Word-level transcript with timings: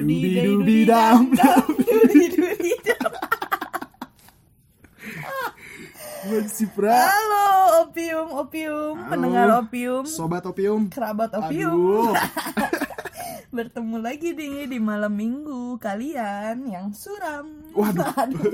Dudidudidam. 0.00 1.28
Dudidudidam. 1.78 3.10
Masih 6.30 6.68
pra. 6.70 6.94
Halo 7.10 7.46
opium 7.84 8.28
opium 8.38 8.94
Halo. 8.94 9.08
pendengar 9.08 9.48
opium 9.58 10.04
Sobat 10.06 10.44
opium. 10.44 10.88
kerabat 10.88 11.32
opium 11.32 11.74
Aduh. 11.74 12.12
bertemu 13.56 13.96
lagi 13.98 14.30
nih 14.30 14.68
di 14.68 14.78
malam 14.78 15.10
minggu 15.10 15.74
kalian 15.76 16.64
yang 16.66 16.92
suram 16.92 17.50
Waduh. 17.72 18.14
Aduh. 18.14 18.46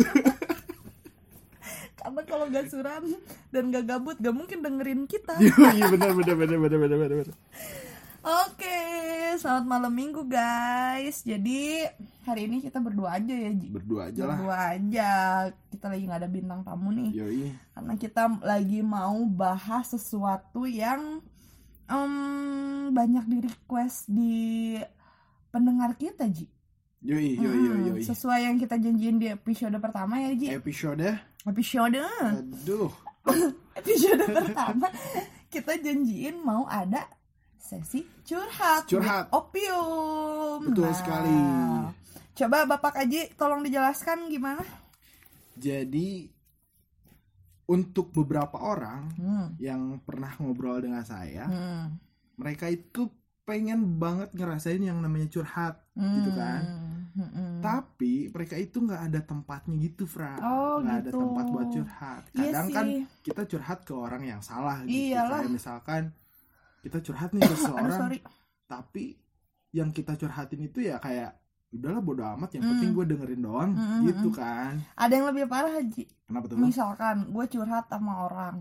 karena 1.99 2.23
kalau 2.23 2.47
gak 2.49 2.71
suram 2.71 3.03
dan 3.51 3.69
gak 3.69 3.85
gabut 3.85 4.17
gak 4.17 4.31
mungkin 4.31 4.63
dengerin 4.63 5.05
kita 5.05 5.35
Iya 5.37 5.91
benar 5.91 6.15
benar 6.15 6.35
benar 6.39 6.57
benar 6.57 6.79
benar 6.81 6.99
benar. 7.13 7.29
Oke, 8.27 8.79
selamat 9.39 9.65
malam 9.71 9.95
minggu 9.95 10.27
guys. 10.27 11.23
Jadi 11.23 11.87
hari 12.27 12.51
ini 12.51 12.59
kita 12.59 12.83
berdua 12.83 13.23
aja 13.23 13.31
ya, 13.31 13.55
Ji. 13.55 13.71
Berdua 13.71 14.11
aja 14.11 14.27
lah. 14.27 14.35
Berdua 14.35 14.57
aja. 14.75 15.11
Kita 15.71 15.87
lagi 15.87 16.11
nggak 16.11 16.21
ada 16.27 16.31
bintang 16.35 16.61
tamu 16.67 16.91
nih. 16.91 17.15
Yoi. 17.23 17.55
Karena 17.71 17.95
kita 17.95 18.27
lagi 18.43 18.83
mau 18.83 19.15
bahas 19.31 19.95
sesuatu 19.95 20.67
yang 20.67 21.23
em, 21.87 22.91
banyak 22.91 23.31
di 23.31 23.39
request 23.47 24.11
di 24.11 24.75
pendengar 25.55 25.95
kita, 25.95 26.27
Ji. 26.27 26.51
Yoi 27.07 27.39
yoi 27.39 27.59
yoi 27.63 27.81
yoi. 27.95 28.03
Sesuai 28.03 28.43
yang 28.43 28.59
kita 28.59 28.75
janjiin 28.75 29.23
di 29.23 29.31
episode 29.31 29.79
pertama 29.79 30.19
ya, 30.19 30.35
Ji. 30.35 30.51
Episode 30.51 31.15
Episode 31.47 32.03
aduh. 32.03 32.91
episode 33.79 34.19
pertama 34.19 34.91
kita 35.47 35.79
janjiin 35.79 36.43
mau 36.43 36.67
ada 36.67 37.07
sesi 37.67 38.07
curhat 38.23 38.87
Curhat. 38.87 39.27
opium 39.35 40.71
Betul 40.71 40.87
Nah, 40.87 40.95
sekali. 40.95 41.37
coba 42.33 42.59
bapak 42.65 42.95
Aji 43.03 43.35
tolong 43.35 43.61
dijelaskan 43.61 44.29
gimana 44.29 44.63
Jadi 45.57 46.29
untuk 47.67 48.15
beberapa 48.15 48.63
orang 48.63 49.11
hmm. 49.17 49.47
yang 49.59 49.99
pernah 50.01 50.31
ngobrol 50.39 50.79
dengan 50.79 51.03
saya, 51.03 51.49
Hmm. 51.49 51.99
mereka 52.37 52.71
itu 52.71 53.11
pengen 53.43 53.97
banget 53.97 54.31
ngerasain 54.33 54.79
yang 54.79 54.99
namanya 54.99 55.27
curhat 55.29 55.83
gitu 55.97 56.31
kan. 56.31 56.63
Hmm. 56.63 56.95
Hmm. 57.17 57.59
Tapi 57.59 58.29
mereka 58.29 58.55
itu 58.55 58.79
nggak 58.79 59.03
ada 59.09 59.21
tempatnya 59.25 59.75
gitu, 59.81 60.05
Fra. 60.05 60.37
Oh, 60.39 60.79
nggak 60.79 60.97
ada 61.01 61.11
gitu. 61.11 61.19
tempat 61.19 61.45
buat 61.49 61.69
curhat. 61.73 62.23
Iya 62.29 62.43
Kadang 62.45 62.67
kan 62.71 62.87
sih. 62.87 63.01
kita 63.25 63.43
curhat 63.49 63.79
ke 63.83 63.93
orang 63.97 64.23
yang 64.23 64.41
salah 64.45 64.85
gitu. 64.85 65.17
Iyalah. 65.17 65.41
Kayak 65.41 65.55
misalkan 65.57 66.03
kita 66.87 67.03
curhat 67.03 67.31
nih 67.33 67.43
ke 67.43 67.51
Aduh 67.51 67.59
seorang, 67.61 67.91
sorry 67.93 68.19
tapi 68.65 69.19
yang 69.71 69.91
kita 69.91 70.15
curhatin 70.15 70.63
itu 70.63 70.79
ya 70.81 70.97
kayak 70.97 71.35
udahlah 71.69 71.99
bodo 72.01 72.23
amat, 72.33 72.51
yang 72.53 72.63
Hmm. 72.63 72.73
penting 72.73 72.91
gue 72.93 73.05
dengerin 73.07 73.43
doang, 73.43 73.71
Hmm, 73.71 73.89
hmm, 73.93 74.03
gitu 74.07 74.29
hmm. 74.29 74.39
kan. 74.39 74.73
ada 74.95 75.13
yang 75.13 75.27
lebih 75.27 75.45
parah 75.45 75.73
Haji 75.73 76.05
Kenapa 76.25 76.45
tuh? 76.47 76.57
misalkan 76.57 77.17
gue 77.27 77.45
curhat 77.47 77.85
sama 77.87 78.13
orang 78.25 78.57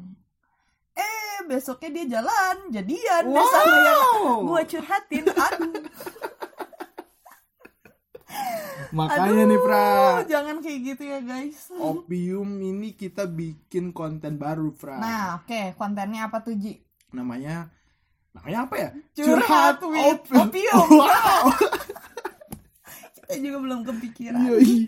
eh 0.92 1.40
besoknya 1.46 1.90
dia 1.94 2.06
jalan 2.18 2.56
jadian 2.70 3.24
Wow. 3.28 3.46
sama 3.46 3.76
yang 3.80 4.02
gue 4.44 4.62
curhatin 4.68 5.26
aduh 5.30 5.74
Makanya 8.92 9.28
Aduh, 9.38 9.50
nih, 9.50 9.60
Fra. 9.60 9.88
jangan 10.26 10.56
kayak 10.60 10.80
gitu 10.86 11.04
ya 11.04 11.20
guys. 11.20 11.68
Opium 11.74 12.48
ini 12.58 12.92
kita 12.94 13.28
bikin 13.28 13.92
konten 13.92 14.36
baru, 14.36 14.72
Fra. 14.72 14.96
Nah, 14.96 15.26
oke, 15.38 15.76
kontennya 15.76 16.28
apa 16.28 16.40
tuh 16.40 16.56
Ji? 16.56 16.80
Namanya 17.12 17.68
namanya 18.36 18.68
apa 18.68 18.76
ya? 18.78 18.90
Curhat 19.16 19.80
with 19.82 20.28
Opium. 20.30 20.88
Wow. 20.92 21.44
Kita 23.16 23.34
juga 23.40 23.58
belum 23.58 23.80
kepikiran. 23.84 24.42
Yoi. 24.46 24.86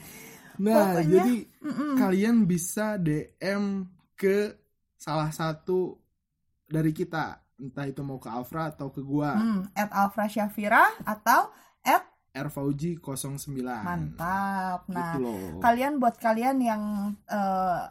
Nah, 0.57 0.73
Pokoknya, 0.97 1.05
jadi 1.21 1.35
Mm-mm. 1.63 1.93
kalian 1.95 2.35
bisa 2.43 2.97
DM 2.97 3.85
ke 4.13 4.57
salah 4.93 5.29
satu 5.29 5.93
dari 6.65 6.89
kita, 6.89 7.37
entah 7.55 7.85
itu 7.85 8.01
mau 8.01 8.17
ke 8.17 8.25
Alfra 8.27 8.73
atau 8.73 8.89
ke 8.89 8.99
gua, 8.99 9.37
Hmm, 9.37 9.69
at 9.71 9.89
Alfra 9.89 10.25
Syafira 10.25 10.81
atau 11.01 11.53
at 11.81 12.03
Erfauji 12.29 12.97
09. 12.97 13.61
mantap. 13.79 14.85
Nah, 14.89 15.13
Gitu 15.13 15.17
loh. 15.19 15.57
kalian 15.57 15.97
buat 15.97 16.17
kalian 16.17 16.57
yang 16.59 16.83
eh, 17.23 17.81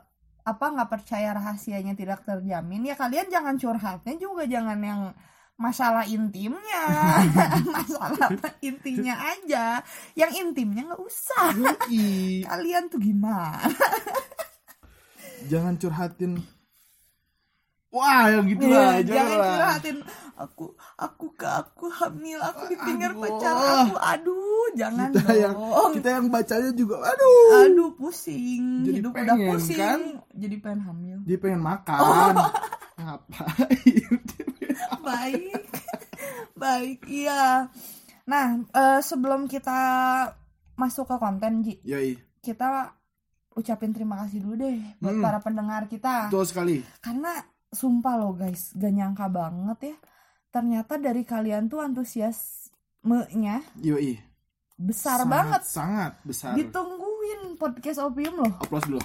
apa 0.42 0.64
nggak 0.68 0.90
percaya 0.92 1.34
rahasianya 1.34 1.94
tidak 1.94 2.22
terjamin 2.22 2.82
ya 2.82 2.94
kalian 2.94 3.26
jangan 3.26 3.58
curhatnya 3.58 4.14
juga 4.14 4.46
jangan 4.46 4.78
yang 4.78 5.10
masalah 5.56 6.04
intimnya 6.04 6.84
masalah 7.74 8.28
intinya 8.60 9.16
aja 9.26 9.80
yang 10.12 10.28
intimnya 10.30 10.84
nggak 10.84 11.00
usah 11.00 11.52
Yoi. 11.52 12.44
kalian 12.44 12.86
tuh 12.86 13.00
gimana 13.00 13.56
Jangan 15.46 15.76
curhatin 15.76 16.42
Wah, 17.88 18.28
yang 18.28 18.44
gitu 18.44 18.66
Iya, 18.66 18.76
lah, 18.76 18.94
jangan 18.98 19.06
jangan 19.08 19.36
lah. 19.38 19.46
curhatin 19.48 19.96
aku 20.36 20.64
aku 20.94 21.26
ke 21.32 21.48
aku 21.48 21.86
hamil 21.88 22.36
aku 22.36 22.62
ditinggal 22.68 23.12
pacar 23.16 23.54
aku 23.56 23.96
aduh 23.96 24.66
jangan 24.74 25.08
Kita 25.08 25.32
yang 25.32 25.54
dong 25.54 25.90
kita 25.94 26.08
yang 26.10 26.26
bacanya 26.28 26.70
juga 26.74 27.00
aduh. 27.00 27.48
aduh 27.62 27.90
pusing 27.94 28.84
Jadi 28.84 29.00
hidup 29.00 29.12
udah 29.14 29.24
pengen, 29.32 29.48
pusing 29.48 29.80
kan? 29.80 30.00
jadi 30.34 30.56
pengen 30.58 30.80
hamil 30.84 31.16
Dia 31.24 31.38
pengen 31.38 31.60
makan. 31.62 31.98
Oh. 31.98 32.32
Ngapain? 32.96 34.18
Baik 35.06 35.54
baik 36.58 36.98
iya 37.06 37.70
nah 38.24 38.46
eh, 38.58 39.00
sebelum 39.00 39.46
kita 39.46 39.78
masuk 40.74 41.06
ke 41.06 41.16
konten 41.16 41.62
Ji 41.62 41.78
Yoi, 41.82 42.18
kita 42.38 42.90
ucapin 43.52 43.90
terima 43.90 44.18
kasih 44.18 44.42
dulu 44.42 44.58
deh 44.58 44.76
buat 44.98 45.14
Hmm. 45.14 45.22
para 45.22 45.38
pendengar 45.38 45.86
kita 45.86 46.28
betul 46.28 46.44
sekali. 46.44 46.76
karena 46.98 47.38
sumpah 47.68 48.14
loh 48.16 48.32
guys 48.32 48.72
gak 48.72 48.90
nyangka 48.90 49.26
banget 49.26 49.78
ya 49.86 49.96
ternyata 50.50 50.96
dari 50.96 51.22
kalian 51.22 51.64
tuh 51.66 51.80
antusiasmenya 51.80 53.62
Yoi. 53.80 54.16
besar 54.74 55.18
Sangat, 55.18 55.30
banget 55.30 55.62
Sangat 55.64 56.12
besar. 56.22 56.52
ditungguin 56.52 57.56
podcast 57.56 58.00
opium 58.02 58.34
loh 58.38 58.52
Aplaus 58.58 58.84
dulu. 58.84 59.00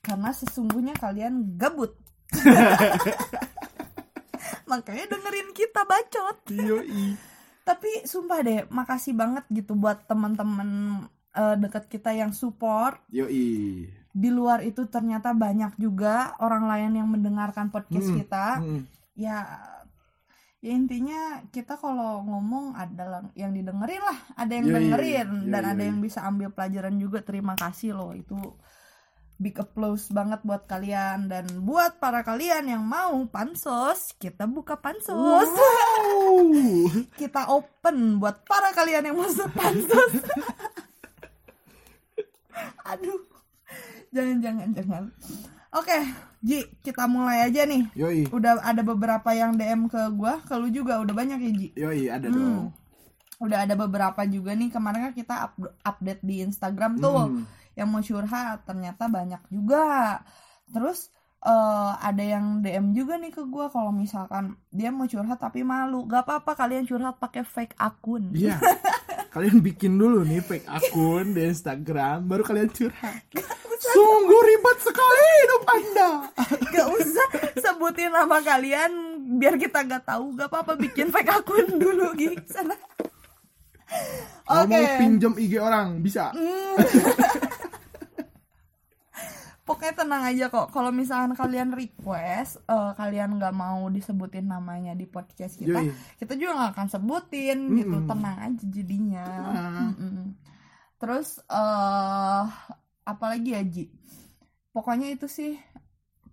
karena 0.00 0.30
sesungguhnya 0.32 0.94
kalian 0.94 1.54
gabut 1.54 1.94
makanya 4.70 5.10
dengerin 5.10 5.50
kita 5.50 5.82
bacot 5.82 6.38
Yoi. 6.54 7.18
tapi 7.66 7.90
sumpah 8.06 8.38
deh 8.40 8.60
makasih 8.70 9.18
banget 9.18 9.42
gitu 9.50 9.74
buat 9.74 10.06
teman-teman 10.06 11.02
eh, 11.34 11.56
dekat 11.58 11.90
kita 11.90 12.14
yang 12.14 12.30
support 12.30 13.02
Yoi. 13.10 13.90
di 14.10 14.30
luar 14.30 14.62
itu 14.62 14.86
ternyata 14.86 15.34
banyak 15.34 15.74
juga 15.76 16.38
orang 16.38 16.70
lain 16.70 16.92
yang 17.02 17.08
mendengarkan 17.10 17.74
podcast 17.74 18.06
Hmm, 18.10 18.18
kita 18.22 18.46
Hmm. 18.62 18.82
ya 19.18 19.38
ya 20.60 20.76
intinya 20.76 21.40
kita 21.48 21.80
kalau 21.80 22.20
ngomong 22.20 22.76
ada 22.76 23.24
yang 23.32 23.56
didengerin 23.56 24.02
lah 24.04 24.18
ada 24.36 24.52
yang 24.52 24.68
iya, 24.68 24.74
dengerin 24.76 25.28
iya, 25.40 25.50
dan 25.56 25.62
iya, 25.64 25.72
ada 25.72 25.82
yang 25.88 25.98
bisa 26.04 26.20
ambil 26.20 26.52
pelajaran 26.52 27.00
juga 27.00 27.24
terima 27.24 27.56
kasih 27.56 27.96
loh 27.96 28.12
itu 28.12 28.36
big 29.40 29.56
applause 29.56 30.06
banget 30.06 30.36
buat 30.42 30.64
kalian 30.64 31.26
dan 31.26 31.48
buat 31.58 31.96
para 31.96 32.20
kalian 32.20 32.68
yang 32.68 32.84
mau 32.84 33.16
pansos 33.26 34.12
kita 34.14 34.44
buka 34.44 34.76
pansos 34.76 35.16
Wow. 35.16 36.44
kita 37.20 37.48
open 37.48 37.96
buat 38.16 38.44
para 38.44 38.70
kalian 38.70 39.06
yang 39.06 39.16
masuk 39.16 39.48
pansos 39.50 40.12
aduh 42.86 43.20
jangan 44.10 44.36
jangan 44.38 44.68
jangan 44.70 45.02
oke 45.72 45.98
Ji 46.40 46.64
kita 46.80 47.04
mulai 47.04 47.44
aja 47.46 47.64
nih 47.64 47.84
Yoi. 47.94 48.20
udah 48.28 48.60
ada 48.60 48.80
beberapa 48.82 49.30
yang 49.30 49.54
DM 49.54 49.86
ke 49.86 50.00
gua 50.10 50.40
ke 50.40 50.52
lu 50.54 50.68
juga 50.68 50.98
udah 50.98 51.14
banyak 51.14 51.38
ya 51.38 51.50
Ji 51.50 51.68
Yoi, 51.74 52.02
ada 52.08 52.26
Hmm. 52.26 52.36
dong. 52.36 52.64
udah 53.40 53.64
ada 53.64 53.72
beberapa 53.74 54.20
juga 54.26 54.52
nih 54.52 54.68
kemarin 54.68 55.00
kan 55.02 55.14
kita 55.14 55.34
up- 55.46 55.72
update 55.82 56.20
di 56.20 56.40
Instagram 56.42 56.98
tuh 56.98 57.16
Hmm. 57.22 57.44
Yang 57.80 57.88
mau 57.88 58.04
curhat 58.04 58.68
ternyata 58.68 59.08
banyak 59.08 59.40
juga 59.48 60.20
terus 60.68 61.08
eh, 61.40 61.92
ada 61.96 62.20
yang 62.20 62.60
DM 62.60 62.92
juga 62.92 63.16
nih 63.16 63.32
ke 63.32 63.42
gua 63.48 63.72
kalau 63.72 63.88
misalkan 63.88 64.60
dia 64.68 64.92
mau 64.92 65.08
curhat 65.08 65.40
tapi 65.40 65.64
malu 65.64 66.04
gak 66.04 66.28
apa-apa 66.28 66.52
kalian 66.52 66.84
curhat 66.84 67.16
pakai 67.16 67.40
fake 67.42 67.74
akun 67.80 68.36
Iya. 68.36 68.60
kalian 69.34 69.62
bikin 69.62 69.96
dulu 69.96 70.26
nih 70.26 70.42
fake 70.42 70.66
akun 70.66 71.38
di 71.38 71.46
Instagram, 71.46 72.26
baru 72.26 72.42
kalian 72.42 72.66
curhat. 72.66 73.22
Sungguh 73.94 74.42
ribet 74.44 74.78
sekali 74.82 75.26
hidup 75.40 75.62
Anda. 75.64 76.10
gak 76.74 76.88
usah 76.98 77.28
sebutin 77.62 78.10
nama 78.10 78.42
kalian 78.42 78.92
biar 79.38 79.54
kita 79.56 79.86
gak 79.86 80.04
tahu 80.04 80.34
gak 80.36 80.50
apa-apa 80.50 80.76
bikin 80.76 81.08
fake 81.08 81.30
akun 81.30 81.78
dulu 81.78 82.12
gitu 82.18 82.42
sana 82.50 82.74
Oke. 84.50 84.70
mau 84.70 84.84
pinjam 84.98 85.32
IG 85.34 85.58
orang 85.58 85.98
bisa. 85.98 86.30
Hmm. 86.30 86.78
Tenang 90.10 90.26
aja 90.26 90.50
kok. 90.50 90.74
Kalau 90.74 90.90
misalkan 90.90 91.38
kalian 91.38 91.70
request, 91.70 92.58
eh, 92.66 92.90
kalian 92.98 93.38
nggak 93.38 93.54
mau 93.54 93.86
disebutin 93.86 94.50
namanya 94.50 94.90
di 94.98 95.06
podcast 95.06 95.54
kita, 95.54 95.86
Yoi. 95.86 95.94
kita 96.18 96.34
juga 96.34 96.58
nggak 96.58 96.72
akan 96.74 96.88
sebutin 96.90 97.58
gitu. 97.78 97.94
Mm-mm. 98.02 98.10
Tenang 98.10 98.36
aja 98.42 98.64
jadinya. 98.66 99.26
Ah. 99.30 99.94
Mm-mm. 99.94 100.34
Terus 100.98 101.38
eh 101.46 102.44
apalagi 103.06 103.54
ya 103.54 103.62
Ji? 103.62 103.86
Pokoknya 104.74 105.14
itu 105.14 105.30
sih 105.30 105.54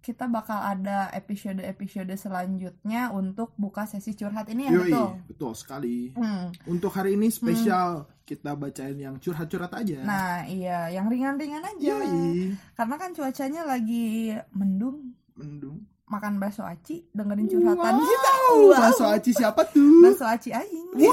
kita 0.07 0.23
bakal 0.31 0.55
ada 0.55 1.11
episode-episode 1.11 2.15
selanjutnya 2.15 3.11
untuk 3.11 3.51
buka 3.59 3.83
sesi 3.83 4.15
curhat 4.15 4.47
ini 4.47 4.71
ya 4.71 4.79
Yoi, 4.79 4.87
betul. 4.87 5.07
betul 5.27 5.51
sekali. 5.51 6.15
Hmm. 6.15 6.47
Untuk 6.63 6.95
hari 6.95 7.19
ini 7.19 7.27
spesial 7.27 8.07
kita 8.23 8.55
bacain 8.55 8.95
yang 8.95 9.19
curhat-curhat 9.19 9.75
aja. 9.75 10.07
Nah 10.07 10.47
iya, 10.47 10.87
yang 10.95 11.11
ringan-ringan 11.11 11.59
aja. 11.59 11.99
Yoi, 11.99 12.55
Karena 12.71 12.95
kan 12.95 13.11
cuacanya 13.11 13.67
lagi 13.67 14.31
mendung. 14.55 15.11
mendung. 15.35 15.83
Makan 16.07 16.39
bakso 16.39 16.63
aci, 16.63 17.03
dengerin 17.11 17.51
curhatan 17.51 17.99
Wow, 17.99 18.07
kita. 18.07 18.31
bakso 18.79 19.05
aci 19.11 19.31
siapa 19.35 19.67
tuh? 19.67 20.07
Bakso 20.07 20.23
aci 20.23 20.55
aing. 20.55 20.87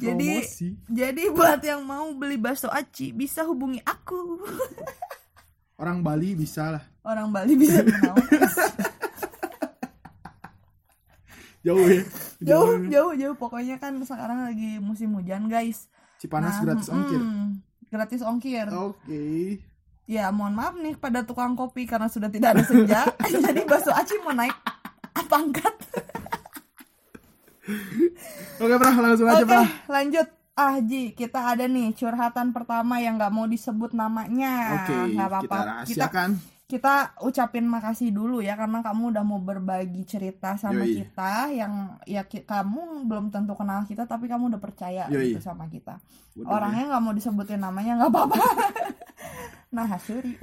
jadi 0.00 0.30
Promosi. 0.46 0.68
jadi 0.86 1.22
buat 1.34 1.58
yang 1.60 1.82
mau 1.82 2.06
beli 2.14 2.38
bakso 2.38 2.70
aci 2.70 3.10
bisa 3.10 3.42
hubungi 3.42 3.82
aku. 3.82 4.38
orang 5.80 6.04
Bali 6.04 6.36
bisa 6.36 6.76
lah. 6.76 6.84
Orang 7.00 7.32
Bali 7.32 7.56
bisa 7.56 7.80
menawan. 7.80 8.20
Jauh 11.60 11.84
ya. 11.84 12.00
jauh 12.40 12.88
jauh 12.88 13.12
jauh 13.12 13.36
pokoknya 13.36 13.76
kan 13.76 13.92
sekarang 14.00 14.48
lagi 14.48 14.80
musim 14.80 15.12
hujan 15.12 15.44
guys. 15.44 15.92
Cipanas 16.16 16.56
Nah, 16.56 16.72
gratis 16.72 16.88
ongkir. 16.88 17.20
mm, 17.20 17.48
gratis 17.92 18.20
ongkir. 18.24 18.66
Oke. 18.72 19.60
Ya 20.08 20.32
mohon 20.32 20.56
maaf 20.56 20.72
nih 20.74 20.96
pada 20.96 21.20
tukang 21.20 21.52
kopi 21.52 21.84
karena 21.84 22.08
sudah 22.08 22.32
tidak 22.32 22.56
ada 22.56 22.64
senja. 22.64 23.04
jadi 23.44 23.60
bakso 23.68 23.92
aci 23.92 24.16
mau 24.24 24.32
naik 24.32 24.56
pangkat. 25.28 25.76
Oke, 28.56 28.74
Prah, 28.74 28.96
langsung 28.96 29.28
aja, 29.28 29.44
Oke, 29.44 29.52
Prah. 29.52 29.68
lanjut. 29.86 30.26
Ah, 30.60 30.76
Ji, 30.84 31.16
kita 31.16 31.56
ada 31.56 31.64
nih 31.64 31.96
curhatan 31.96 32.52
pertama 32.52 33.00
yang 33.00 33.16
nggak 33.16 33.32
mau 33.32 33.48
disebut 33.48 33.96
namanya. 33.96 34.84
Oke, 34.84 35.16
nggak 35.16 35.28
apa-apa. 35.32 35.88
kita 35.88 36.06
Kita, 36.12 36.22
kita 36.68 36.94
ucapin 37.24 37.64
makasih 37.64 38.12
dulu 38.12 38.44
ya 38.44 38.60
karena 38.60 38.84
kamu 38.84 39.16
udah 39.16 39.24
mau 39.24 39.40
berbagi 39.40 40.04
cerita 40.04 40.60
sama 40.60 40.84
Yoi. 40.84 41.00
kita 41.00 41.48
yang 41.50 41.96
ya 42.04 42.28
ki- 42.28 42.44
kamu 42.44 43.08
belum 43.08 43.32
tentu 43.32 43.56
kenal 43.56 43.88
kita 43.88 44.04
tapi 44.04 44.28
kamu 44.28 44.52
udah 44.54 44.60
percaya 44.60 45.08
Yoi. 45.08 45.32
gitu 45.34 45.40
sama 45.40 45.64
kita. 45.66 45.96
Waduh, 46.36 46.52
Orangnya 46.52 46.92
nggak 46.92 47.02
mau 47.02 47.16
disebutin 47.16 47.58
namanya 47.64 47.96
nggak 47.96 48.10
apa-apa. 48.12 48.36
nah, 49.74 49.88
sorry. 49.98 50.36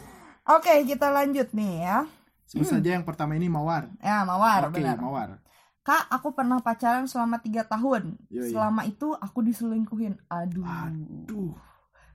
Oke, 0.56 0.86
kita 0.86 1.10
lanjut 1.10 1.50
nih 1.50 1.82
ya. 1.82 1.98
Sebut 2.46 2.70
saja 2.70 2.94
yang 2.94 3.02
pertama 3.02 3.34
ini 3.34 3.50
Mawar. 3.50 3.90
Ya, 3.98 4.22
Mawar, 4.22 4.70
Oke, 4.70 4.78
benar. 4.78 4.96
Mawar. 5.02 5.42
Kak, 5.84 6.08
aku 6.08 6.32
pernah 6.32 6.58
pacaran 6.58 7.04
selama 7.04 7.36
tiga 7.38 7.60
tahun. 7.62 8.16
Yoi. 8.28 8.48
Selama 8.48 8.82
itu 8.82 9.12
aku 9.12 9.38
diselingkuhin. 9.40 10.16
Aduh. 10.26 10.64
Aduh. 10.64 11.52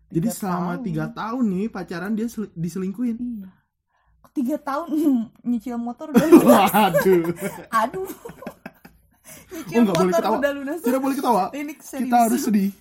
Jadi 0.10 0.28
selama 0.28 0.82
tiga 0.82 1.06
tahun 1.08 1.44
nih 1.48 1.66
pacaran 1.70 2.18
dia 2.18 2.26
sel- 2.26 2.50
diselingkuhin. 2.52 3.16
Iya. 3.16 3.50
Tiga 4.32 4.58
tahun 4.58 4.90
nyicil 5.48 5.78
motor 5.78 6.10
udah 6.10 6.26
lunas. 6.28 6.66
Waduh. 6.68 7.24
Aduh. 7.72 8.10
nyicil 9.54 9.78
Oh, 9.80 9.86
boleh 9.88 10.10
motor 10.10 10.18
ketawa. 10.18 10.38
udah 10.38 10.52
lunas. 10.52 10.80
Tidak 10.82 11.00
boleh 11.00 11.16
ketawa. 11.16 11.44
Ini. 11.54 11.74
Kita 11.78 12.18
harus 12.20 12.42
sedih. 12.42 12.72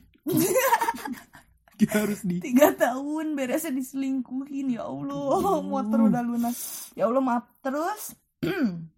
Kita 1.76 1.94
harus 2.00 2.18
sedih. 2.20 2.40
Tiga 2.42 2.68
tahun 2.72 3.26
beresnya 3.32 3.70
diselingkuhin 3.70 4.72
ya 4.72 4.82
Allah. 4.82 5.60
Motor 5.60 6.08
udah 6.08 6.22
lunas. 6.22 6.56
Ya 6.92 7.04
Allah 7.04 7.20
maaf. 7.20 7.44
Terus 7.60 8.16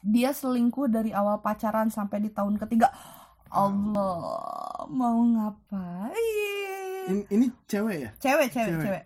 dia 0.00 0.30
selingkuh 0.30 0.86
dari 0.86 1.10
awal 1.10 1.38
pacaran 1.38 1.88
sampai 1.88 2.18
di 2.18 2.28
tahun 2.28 2.56
ketiga. 2.56 2.88
Allah 3.50 4.86
mau 4.86 5.18
ngapain? 5.20 6.14
Ini, 7.06 7.22
ini 7.28 7.46
cewek 7.64 7.96
ya? 7.98 8.10
cewek 8.16 8.48
cewek 8.48 8.70
Cewek. 8.70 8.84
cewek 8.84 9.04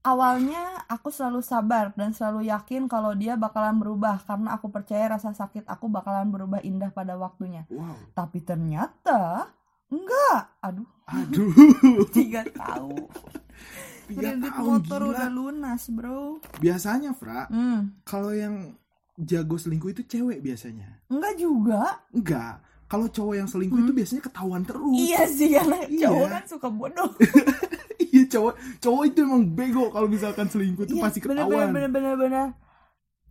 awalnya 0.00 0.62
aku 0.86 1.10
selalu 1.10 1.42
sabar 1.42 1.92
dan 1.92 2.16
selalu 2.16 2.48
yakin 2.48 2.86
kalau 2.86 3.12
dia 3.12 3.34
bakalan 3.34 3.76
berubah 3.76 4.16
karena 4.22 4.56
aku 4.56 4.70
percaya 4.70 5.10
rasa 5.10 5.36
sakit 5.36 5.66
aku 5.66 5.90
bakalan 5.90 6.30
berubah 6.30 6.62
indah 6.62 6.88
pada 6.88 7.14
waktunya 7.14 7.68
Wow. 7.68 7.92
tapi 8.14 8.40
ternyata 8.40 9.52
enggak 9.88 10.42
aduh 10.58 10.88
Aduh. 11.04 11.52
tiga 12.16 12.46
tahun 12.46 13.04
Tiga 14.08 14.32
kredit 14.32 14.48
tahun 14.48 14.64
motor 14.64 15.00
gila. 15.02 15.10
udah 15.12 15.28
lunas 15.28 15.82
bro 15.92 16.40
Biasanya, 16.56 17.12
Fra, 17.12 17.44
hmm. 17.52 18.00
kalau 18.02 18.32
yang 18.32 18.72
jago 19.18 19.54
selingkuh 19.54 19.90
itu 19.90 20.02
cewek 20.04 20.38
biasanya. 20.38 21.02
enggak 21.06 21.34
juga 21.34 21.82
Enggak. 22.10 22.54
Kalau 22.86 23.04
cowok 23.06 23.34
yang 23.34 23.44
selingkuh 23.44 23.80
itu 23.80 23.92
biasanya 23.92 24.22
ketahuan 24.22 24.62
terus. 24.62 24.94
iya 24.94 25.26
sih 25.26 25.50
karena 25.50 25.84
Iya. 25.84 26.08
cowok 26.08 26.26
kan 26.30 26.44
suka 26.46 26.68
bodoh 26.68 27.10
Iya, 28.00 28.24
cowok 28.26 28.52
cowok 28.78 29.02
itu 29.04 29.18
emang 29.20 29.44
bego 29.50 29.84
kalau 29.90 30.06
misalkan 30.06 30.46
selingkuh 30.46 30.82
itu 30.82 30.96
Iya, 30.96 31.02
pasti 31.04 31.18
ketahuan. 31.20 31.68
bener, 31.68 31.68
bener, 31.68 31.90
bener, 31.90 32.14
bener. 32.16 32.46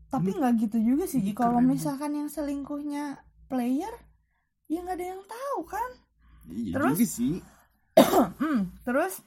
Tapi 0.07 0.29
nggak 0.31 0.53
gitu 0.61 0.77
juga 0.79 1.03
sih. 1.03 1.19
Ji. 1.19 1.33
Kalau 1.33 1.57
misalkan 1.59 2.13
yang 2.13 2.29
selingkuhnya 2.29 3.17
player, 3.47 3.91
ya 4.65 4.79
nggak 4.79 4.95
ada 4.95 5.07
yang 5.09 5.23
tahu 5.25 5.59
kan. 5.65 5.89
Iya 6.45 6.73
Terus? 6.73 6.91
juga 6.93 7.07
sih. 7.07 7.35
Hmm, 8.37 8.71
terus 8.83 9.19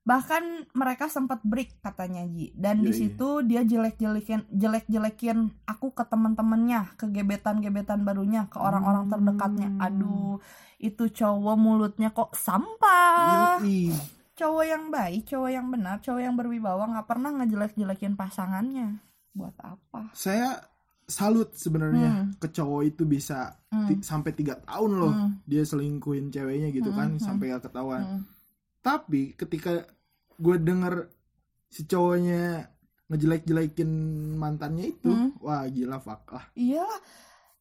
bahkan 0.00 0.64
mereka 0.72 1.06
sempat 1.06 1.44
break 1.44 1.78
katanya 1.78 2.24
Ji. 2.26 2.50
Dan 2.56 2.80
di 2.80 2.90
Iya, 2.90 2.98
situ 3.06 3.28
dia 3.44 3.62
jelek-jelekin 3.62 4.48
jelek-jelekin 4.50 5.38
aku 5.64 5.92
ke 5.92 6.02
teman-temannya, 6.02 6.96
ke 6.96 7.06
gebetan-gebetan 7.06 8.02
barunya, 8.02 8.48
ke 8.48 8.56
orang-orang 8.56 9.06
Hmm. 9.06 9.12
terdekatnya. 9.12 9.68
Aduh, 9.78 10.40
itu 10.78 11.04
cowok 11.06 11.56
mulutnya 11.56 12.10
kok 12.10 12.32
sampah. 12.34 13.60
Yoi. 13.60 13.92
Cowok 14.34 14.64
yang 14.64 14.88
baik, 14.88 15.28
cowok 15.28 15.50
yang 15.52 15.68
benar, 15.68 16.00
cowok 16.00 16.22
yang 16.24 16.32
berwibawa 16.32 16.88
nggak 16.88 17.06
pernah 17.06 17.30
ngejelek-jelekin 17.36 18.16
pasangannya. 18.16 18.96
Buat 19.36 19.52
apa? 19.60 20.10
Saya 20.16 20.56
salut 21.04 21.52
sebenarnya 21.52 22.08
Hmm. 22.08 22.26
ke 22.40 22.48
cowok 22.48 22.82
itu 22.86 23.02
bisa 23.04 23.52
Hmm. 23.68 24.00
sampai 24.00 24.32
tiga 24.32 24.56
tahun 24.56 24.92
loh 24.96 25.12
Hmm. 25.12 25.30
dia 25.44 25.60
selingkuhin 25.60 26.30
ceweknya 26.30 26.72
gitu 26.72 26.88
Hmm, 26.88 26.98
kan 26.98 27.08
hmm. 27.14 27.22
sampai 27.22 27.52
gak 27.52 27.68
ketahuan. 27.68 28.02
Hmm. 28.02 28.22
Tapi 28.80 29.36
ketika 29.36 29.84
gue 30.36 30.56
denger 30.56 31.08
si 31.68 31.84
cowoknya 31.84 32.66
ngejelek-jelekin 33.10 33.90
mantannya 34.38 34.94
itu, 34.94 35.10
Hmm. 35.10 35.30
wah 35.42 35.66
gila 35.66 35.98
fuck 35.98 36.30
lah. 36.32 36.46
Iyalah. 36.54 37.00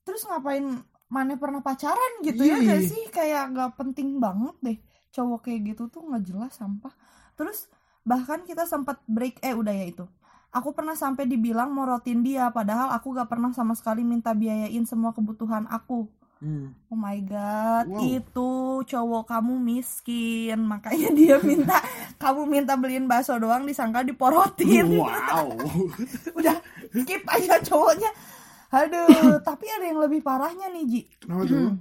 Terus 0.06 0.24
ngapain 0.26 0.66
mana 1.10 1.34
pernah 1.42 1.60
pacaran 1.60 2.22
gitu 2.22 2.42
Iya, 2.46 2.62
ya 2.62 2.68
gak 2.70 2.82
iya. 2.86 2.90
sih? 2.90 3.04
Kayak 3.10 3.44
gak 3.58 3.72
penting 3.78 4.22
banget 4.22 4.56
deh. 4.62 4.78
Cowok 5.10 5.50
kayak 5.50 5.74
gitu 5.74 5.90
tuh 5.90 6.06
nggak 6.06 6.24
jelas 6.24 6.54
sampah. 6.54 6.94
Terus 7.34 7.66
bahkan 8.06 8.46
kita 8.46 8.70
sempat 8.70 9.02
break 9.10 9.42
eh 9.42 9.58
udah 9.58 9.74
ya 9.74 9.86
itu. 9.90 10.06
Aku 10.50 10.74
pernah 10.74 10.98
sampai 10.98 11.30
dibilang 11.30 11.70
morotin 11.74 12.26
dia 12.26 12.50
padahal 12.50 12.94
aku 12.94 13.14
gak 13.14 13.30
pernah 13.30 13.54
sama 13.54 13.74
sekali 13.78 14.02
minta 14.06 14.34
biayain 14.34 14.86
semua 14.86 15.14
kebutuhan 15.14 15.66
aku. 15.70 16.10
Hmm. 16.40 16.72
Oh 16.88 16.96
my 16.96 17.20
god, 17.28 17.92
Wow. 17.92 18.00
itu 18.00 18.50
cowok 18.88 19.28
kamu 19.28 19.60
miskin, 19.60 20.56
makanya 20.64 21.12
dia 21.20 21.36
minta 21.44 21.84
kamu 22.16 22.48
minta 22.48 22.80
beliin 22.80 23.12
bakso 23.12 23.36
doang 23.36 23.68
disangka 23.68 24.08
diporotin. 24.08 24.88
Wow. 24.96 25.52
Udah 26.40 26.56
skip 26.96 27.28
aja 27.28 27.60
cowoknya. 27.60 28.08
Aduh, 28.72 29.36
tapi 29.48 29.68
ada 29.68 29.84
yang 29.84 30.00
lebih 30.00 30.24
parahnya 30.24 30.72
nih, 30.72 30.84
Ji. 30.88 31.02
Kenapa 31.20 31.44
tuh? 31.44 31.76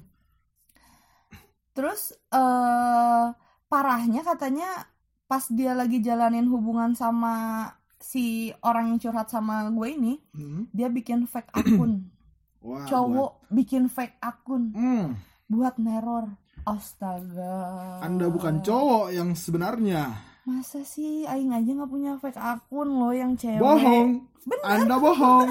Terus 1.71 2.03
eh 2.35 3.27
parahnya 3.71 4.27
katanya 4.27 4.91
pas 5.29 5.47
dia 5.47 5.77
lagi 5.77 6.03
jalanin 6.03 6.50
hubungan 6.50 6.97
sama 6.97 7.69
si 8.00 8.50
orang 8.62 8.91
yang 8.91 8.99
curhat 8.99 9.31
sama 9.31 9.71
gue 9.71 9.88
ini, 9.93 10.19
Hmm. 10.35 10.67
dia 10.75 10.91
bikin 10.91 11.31
fake 11.31 11.55
akun. 11.55 12.03
Wah, 12.59 12.85
Cowok 12.85 13.47
bikin 13.49 13.87
fake 13.87 14.19
akun 14.19 14.71
buat- 14.71 14.77
Hmm. 14.77 15.07
buat 15.47 15.75
neror. 15.77 16.27
Astaga. 16.62 17.99
Anda 18.00 18.29
bukan 18.29 18.61
cowok 18.61 19.09
yang 19.11 19.33
sebenarnya. 19.33 20.12
Masa 20.43 20.81
sih 20.81 21.25
aing 21.25 21.49
aja 21.50 21.71
nggak 21.73 21.88
punya 21.88 22.12
fake 22.17 22.37
akun 22.37 22.88
loh 22.91 23.11
yang 23.11 23.33
cewek. 23.35 23.57
Bohong. 23.59 24.25
Bener. 24.43 24.65
Anda 24.65 24.97
bohong. 24.97 25.49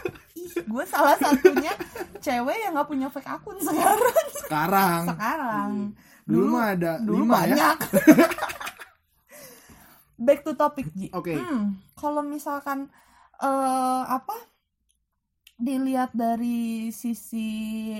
Gue 0.68 0.84
salah 0.84 1.16
satunya 1.16 1.72
cewek 2.18 2.58
yang 2.58 2.72
nggak 2.72 2.84
punya 2.86 3.08
fake 3.08 3.28
akun 3.30 3.56
sekarang. 3.58 4.16
Sekarang. 4.38 5.02
Sekarang. 5.06 5.70
Dulu, 6.22 6.44
mah 6.48 6.66
ada 6.70 6.92
dulu 6.98 7.24
lima 7.24 7.34
ya. 7.42 7.56
banyak. 7.72 7.76
Back 10.18 10.44
to 10.44 10.52
topic 10.52 10.86
Ji. 10.92 11.08
Oke. 11.10 11.34
Hmm, 11.34 11.80
kalau 11.92 12.22
misalkan 12.22 12.86
eh 13.36 14.02
apa 14.06 14.36
dilihat 15.62 16.10
dari 16.12 16.58
sisi 16.90 17.94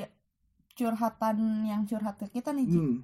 curhatan 0.73 1.37
yang 1.65 1.85
curhat 1.85 2.19
ke 2.19 2.27
kita 2.29 2.51
nih. 2.51 2.67
Hmm. 2.67 2.97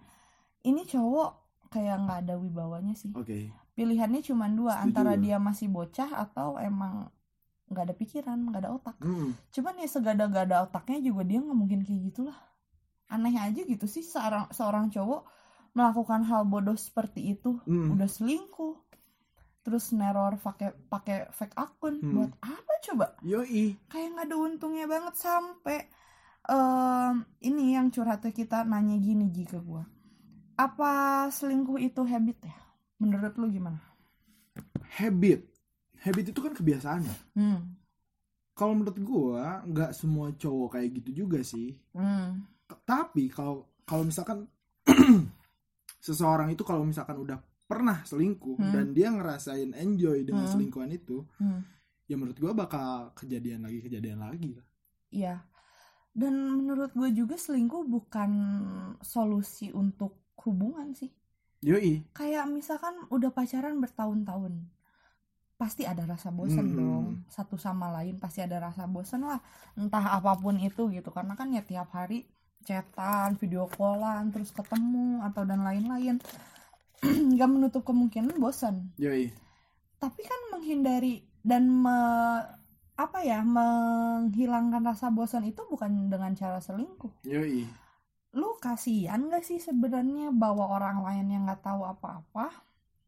Ini 0.61 0.83
cowok 0.85 1.31
kayak 1.69 1.97
nggak 2.01 2.19
ada 2.25 2.35
wibawanya 2.37 2.95
sih. 2.95 3.13
Oke. 3.13 3.53
pilihannya 3.71 4.27
cuma 4.27 4.51
dua 4.51 4.75
Setuju. 4.75 4.85
antara 4.91 5.13
dia 5.15 5.39
masih 5.39 5.71
bocah 5.71 6.11
atau 6.11 6.59
emang 6.59 7.07
nggak 7.71 7.85
ada 7.87 7.95
pikiran 7.95 8.35
nggak 8.43 8.67
ada 8.67 8.75
otak 8.75 8.99
Mm. 8.99 9.31
cuman 9.55 9.75
ya 9.79 9.87
segada-gada 9.87 10.67
otaknya 10.67 10.99
juga 11.01 11.23
dia 11.23 11.39
nggak 11.39 11.55
mungkin 11.55 11.87
kayak 11.87 12.11
gitulah 12.11 12.35
aneh 13.07 13.39
aja 13.39 13.63
gitu 13.63 13.87
sih 13.87 14.03
seorang 14.03 14.51
seorang 14.51 14.91
cowok 14.91 15.23
melakukan 15.71 16.27
hal 16.27 16.43
bodoh 16.43 16.75
seperti 16.75 17.31
itu 17.31 17.63
Mm. 17.63 17.95
udah 17.95 18.09
selingkuh 18.11 18.83
terus 19.63 19.95
neror 19.95 20.35
pakai 20.37 20.75
pakai 20.91 21.31
fake 21.31 21.55
akun 21.55 22.03
Hmm. 22.03 22.13
buat 22.19 22.33
apa 22.41 22.68
coba 22.83 23.07
Yoi. 23.23 23.77
kayak 23.89 24.09
nggak 24.15 24.27
ada 24.29 24.37
untungnya 24.37 24.87
banget 24.87 25.15
sampai 25.17 25.79
em, 26.47 27.15
ini 27.43 27.75
yang 27.75 27.89
curhatnya 27.89 28.31
kita 28.31 28.63
nanya 28.65 28.97
gini 28.97 29.29
Ji 29.29 29.45
ke 29.45 29.59
gua 29.59 29.85
apa 30.55 30.93
selingkuh 31.31 31.79
itu 31.79 32.03
habit 32.03 32.39
ya 32.43 32.57
menurut 32.99 33.35
lu 33.37 33.49
gimana 33.49 33.79
Habit. 34.89 35.45
Habit 36.01 36.33
itu 36.33 36.41
kan 36.41 36.51
kebiasaan 36.51 37.03
ya. 37.05 37.17
hmm. 37.37 37.61
Kalau 38.53 38.75
menurut 38.75 38.99
gua 38.99 39.63
nggak 39.63 39.95
semua 39.95 40.35
cowok 40.35 40.75
kayak 40.75 40.89
gitu 40.99 41.23
juga 41.25 41.39
sih. 41.45 41.79
Hmm. 41.95 42.43
Tapi 42.83 43.31
kalau 43.31 43.71
kalau 43.87 44.03
misalkan 44.03 44.49
seseorang 46.03 46.51
itu 46.51 46.63
kalau 46.67 46.83
misalkan 46.83 47.19
udah 47.19 47.39
pernah 47.69 48.01
selingkuh 48.03 48.57
Hmm. 48.57 48.73
dan 48.73 48.87
dia 48.91 49.13
ngerasain 49.13 49.77
enjoy 49.77 50.25
dengan 50.25 50.49
Hmm. 50.49 50.53
selingkuhan 50.57 50.91
itu, 50.91 51.23
Hmm. 51.39 51.61
Ya 52.09 52.17
menurut 52.17 52.41
gua 52.41 52.57
bakal 52.57 53.13
kejadian 53.15 53.69
lagi 53.69 53.85
kejadian 53.85 54.25
lagi 54.25 54.57
lah. 54.57 54.67
Iya. 55.13 55.35
Dan 56.19 56.35
menurut 56.35 56.91
gue 56.99 57.15
juga 57.15 57.39
selingkuh 57.39 57.87
bukan 57.87 58.31
solusi 58.99 59.71
untuk 59.71 60.35
hubungan 60.43 60.91
sih. 60.91 61.15
Yoi. 61.63 62.11
Kayak 62.11 62.51
misalkan 62.51 63.07
udah 63.07 63.31
pacaran 63.31 63.79
bertahun-tahun. 63.79 64.67
Pasti 65.55 65.87
ada 65.87 66.03
rasa 66.07 66.35
bosan 66.35 66.75
Hmm. 66.75 66.79
dong. 66.79 67.07
Satu 67.31 67.55
sama 67.55 67.95
lain 67.95 68.19
pasti 68.19 68.43
ada 68.43 68.59
rasa 68.59 68.91
bosan 68.91 69.31
lah. 69.31 69.39
Entah 69.79 70.19
apa 70.19 70.35
pun 70.35 70.59
itu 70.59 70.91
gitu. 70.91 71.15
Karena 71.15 71.39
kan 71.39 71.55
ya 71.55 71.63
tiap 71.63 71.95
hari 71.95 72.27
chatan, 72.67 73.39
video 73.39 73.71
callan, 73.71 74.35
terus 74.35 74.51
ketemu 74.51 75.23
atau 75.23 75.47
dan 75.47 75.63
lain-lain. 75.63 76.19
Gak 77.39 77.51
menutup 77.51 77.87
kemungkinan 77.87 78.43
bosan. 78.43 78.91
Yoi. 78.99 79.31
Tapi 80.03 80.21
kan 80.27 80.41
menghindari 80.51 81.28
dan 81.49 81.65
me- 81.73 82.45
apa 82.99 83.23
ya 83.23 83.41
menghilangkan 83.41 84.83
rasa 84.83 85.09
bosan 85.09 85.49
itu 85.49 85.63
bukan 85.65 86.11
dengan 86.13 86.35
cara 86.35 86.61
selingkuh. 86.61 87.25
Yoi. 87.25 87.65
Lu 88.37 88.59
kasihan 88.61 89.31
gak 89.31 89.47
sih 89.47 89.57
sebenarnya 89.57 90.35
bawa 90.35 90.77
orang 90.77 91.01
lain 91.07 91.27
yang 91.33 91.43
nggak 91.49 91.63
tahu 91.63 91.87
apa-apa, 91.87 92.51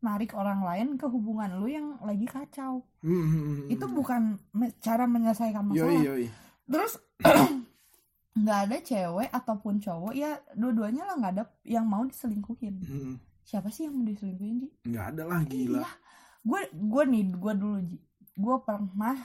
narik 0.01 0.33
orang 0.33 0.65
lain 0.65 0.89
ke 0.97 1.05
hubungan 1.11 1.59
lu 1.61 1.67
yang 1.69 1.99
lagi 2.01 2.25
kacau. 2.25 2.87
Hmm. 3.03 3.67
Itu 3.69 3.91
bukan 3.91 4.39
cara 4.81 5.05
menyelesaikan 5.05 5.75
Yoi 5.75 5.77
masalah. 5.77 6.03
yoi. 6.07 6.27
Terus 6.71 6.93
nggak 8.41 8.59
ada 8.71 8.77
cewek 8.81 9.29
ataupun 9.29 9.83
cowok 9.83 10.13
ya 10.15 10.39
dua-duanya 10.55 11.03
lah 11.03 11.15
nggak 11.19 11.33
ada 11.35 11.45
yang 11.67 11.85
mau 11.85 12.07
diselingkuhin. 12.07 12.75
Hmm. 12.87 13.15
Siapa 13.43 13.75
sih 13.75 13.91
yang 13.91 13.99
mau 13.99 14.07
diselingkuhin 14.07 14.57
Ji? 14.63 14.69
Nggak 14.87 15.07
ada 15.19 15.23
lah 15.27 15.41
gila. 15.43 15.83
Iya. 15.83 15.91
Gue 16.41 16.61
gue 16.73 17.05
nih 17.11 17.23
gue 17.35 17.53
dulu 17.59 17.79
Ji. 17.83 17.99
Gue 18.37 18.57
pernah 18.63 19.17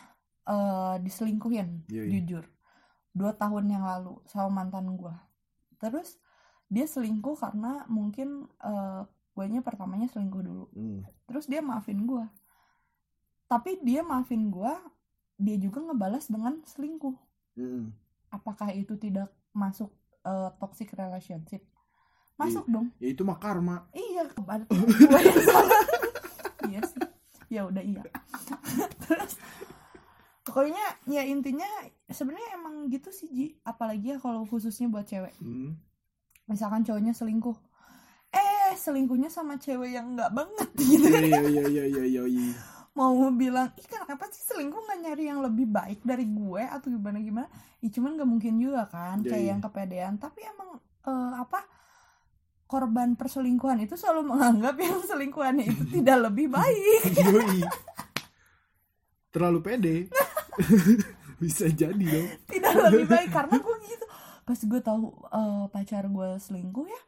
eh, 0.48 0.96
diselingkuhin 1.02 1.90
Yoi. 1.90 2.10
jujur 2.10 2.46
dua 3.16 3.32
tahun 3.32 3.72
yang 3.72 3.88
lalu 3.88 4.20
sama 4.28 4.64
mantan 4.64 4.92
gue. 5.00 5.16
Terus 5.80 6.20
dia 6.68 6.84
selingkuh 6.84 7.40
karena 7.40 7.88
mungkin 7.88 8.52
eh 8.60 9.04
guanya 9.36 9.60
pertamanya 9.64 10.08
selingkuh 10.12 10.44
dulu. 10.44 10.66
Hmm. 10.72 11.04
Terus 11.28 11.48
dia 11.48 11.60
maafin 11.60 12.04
gue. 12.08 12.26
Tapi 13.46 13.78
dia 13.84 14.02
maafin 14.02 14.48
gue, 14.52 14.74
dia 15.38 15.56
juga 15.60 15.84
ngebalas 15.84 16.32
dengan 16.32 16.64
selingkuh. 16.64 17.16
Hmm. 17.60 17.92
Apakah 18.32 18.72
itu 18.72 18.96
tidak 18.96 19.32
masuk 19.52 19.92
eh, 20.24 20.50
toxic 20.60 20.92
relationship? 20.96 21.64
Masuk 22.36 22.68
dong. 22.68 22.92
Ya 23.00 23.16
itu 23.16 23.24
mah 23.24 23.40
karma. 23.40 23.88
Iya, 23.96 24.28
berarti 24.48 24.76
gue 24.76 25.20
yang 25.24 25.40
salah. 25.44 25.82
iya 26.68 26.80
sih. 26.84 27.02
Ya 27.48 27.62
udah 27.68 27.84
iya. 27.84 28.04
Terus 29.06 29.34
pokoknya 30.46 30.86
ya 31.10 31.26
intinya 31.26 31.66
sebenarnya 32.06 32.50
emang 32.58 32.90
gitu 32.90 33.10
sih 33.10 33.30
Ji. 33.30 33.48
Apalagi 33.62 34.14
ya 34.14 34.18
kalau 34.22 34.46
khususnya 34.46 34.90
buat 34.90 35.06
cewek. 35.06 35.34
Hmm. 35.42 35.78
Misalkan 36.46 36.86
cowoknya 36.86 37.14
selingkuh. 37.14 37.58
Eh, 38.36 38.76
selingkuhnya 38.76 39.32
sama 39.32 39.56
cewek 39.56 39.96
yang 39.96 40.14
enggak 40.14 40.30
banget 40.36 40.70
gitu. 40.82 41.08
Iya 41.08 41.42
iya 41.48 41.64
iya 41.66 41.84
iya 41.88 42.04
iya 42.06 42.24
iya. 42.28 42.54
Mau 42.96 43.12
bilang, 43.36 43.76
"Ih, 43.76 43.88
kenapa 43.92 44.32
sih 44.32 44.40
selingkuh 44.44 44.80
nggak 44.80 45.00
nyari 45.04 45.24
yang 45.28 45.44
lebih 45.44 45.68
baik 45.68 46.00
dari 46.08 46.24
gue 46.32 46.64
atau 46.64 46.88
gimana 46.88 47.20
gimana?" 47.20 47.48
Ya 47.84 47.92
cuman 47.92 48.16
nggak 48.16 48.30
mungkin 48.30 48.56
juga 48.56 48.88
kan 48.88 49.20
Iya, 49.20 49.30
kayak 49.36 49.44
iya. 49.44 49.52
yang 49.52 49.60
kepedean, 49.60 50.14
tapi 50.16 50.48
emang 50.48 50.80
eh, 51.04 51.34
apa 51.36 51.60
korban 52.66 53.14
perselingkuhan 53.14 53.78
itu 53.84 53.94
selalu 53.94 54.32
menganggap 54.36 54.76
yang 54.80 54.98
selingkuhannya 55.04 55.66
itu 55.70 55.84
tidak 56.02 56.18
lebih 56.32 56.50
baik. 56.50 57.02
Terlalu 59.36 59.60
pede. 59.60 59.96
Bisa 61.44 61.68
jadi 61.68 61.92
dong. 62.00 62.28
tidak 62.48 62.72
lebih 62.88 63.12
baik 63.12 63.30
karena 63.36 63.60
gue 63.60 63.76
gitu 63.92 64.06
pas 64.46 64.60
gue 64.62 64.80
tahu 64.80 65.04
eh, 65.34 65.64
pacar 65.74 66.06
gue 66.06 66.30
selingkuh 66.38 66.86
ya 66.86 67.02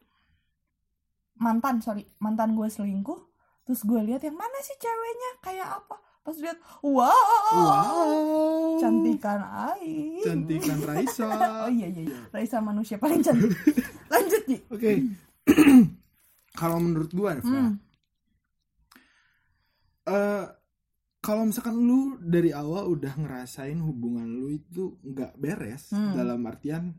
mantan 1.37 1.79
sorry 1.85 2.09
mantan 2.17 2.57
gue 2.57 2.65
selingkuh 2.65 3.21
terus 3.61 3.85
gue 3.85 4.01
lihat 4.01 4.25
yang 4.25 4.33
mana 4.33 4.57
sih 4.65 4.73
ceweknya 4.81 5.31
kayak 5.45 5.69
apa 5.69 5.95
pas 6.25 6.35
lihat 6.43 6.59
wow, 6.83 7.07
Wow. 7.55 8.75
cantikan 8.83 9.39
air 9.71 10.19
Cantikan 10.27 10.79
Raisa. 10.83 11.23
oh 11.63 11.71
iya 11.71 11.87
iya 11.87 12.03
iya. 12.03 12.19
Raisa 12.35 12.59
manusia 12.59 12.99
paling 12.99 13.23
cantik 13.23 13.53
lanjut 14.11 14.43
Ji 14.43 14.57
Oke. 14.67 14.91
Kalau 16.59 16.81
menurut 16.81 17.13
gua, 17.13 17.37
Eva, 17.37 17.47
hmm. 17.47 17.73
eh, 20.09 20.45
kalau 21.27 21.43
misalkan 21.43 21.75
lu 21.75 22.15
dari 22.23 22.55
awal 22.55 22.87
udah 22.95 23.19
ngerasain 23.19 23.75
hubungan 23.83 24.23
lu 24.31 24.47
itu 24.55 24.95
nggak 25.03 25.35
beres 25.35 25.91
Hmm. 25.91 26.15
dalam 26.15 26.39
artian 26.47 26.95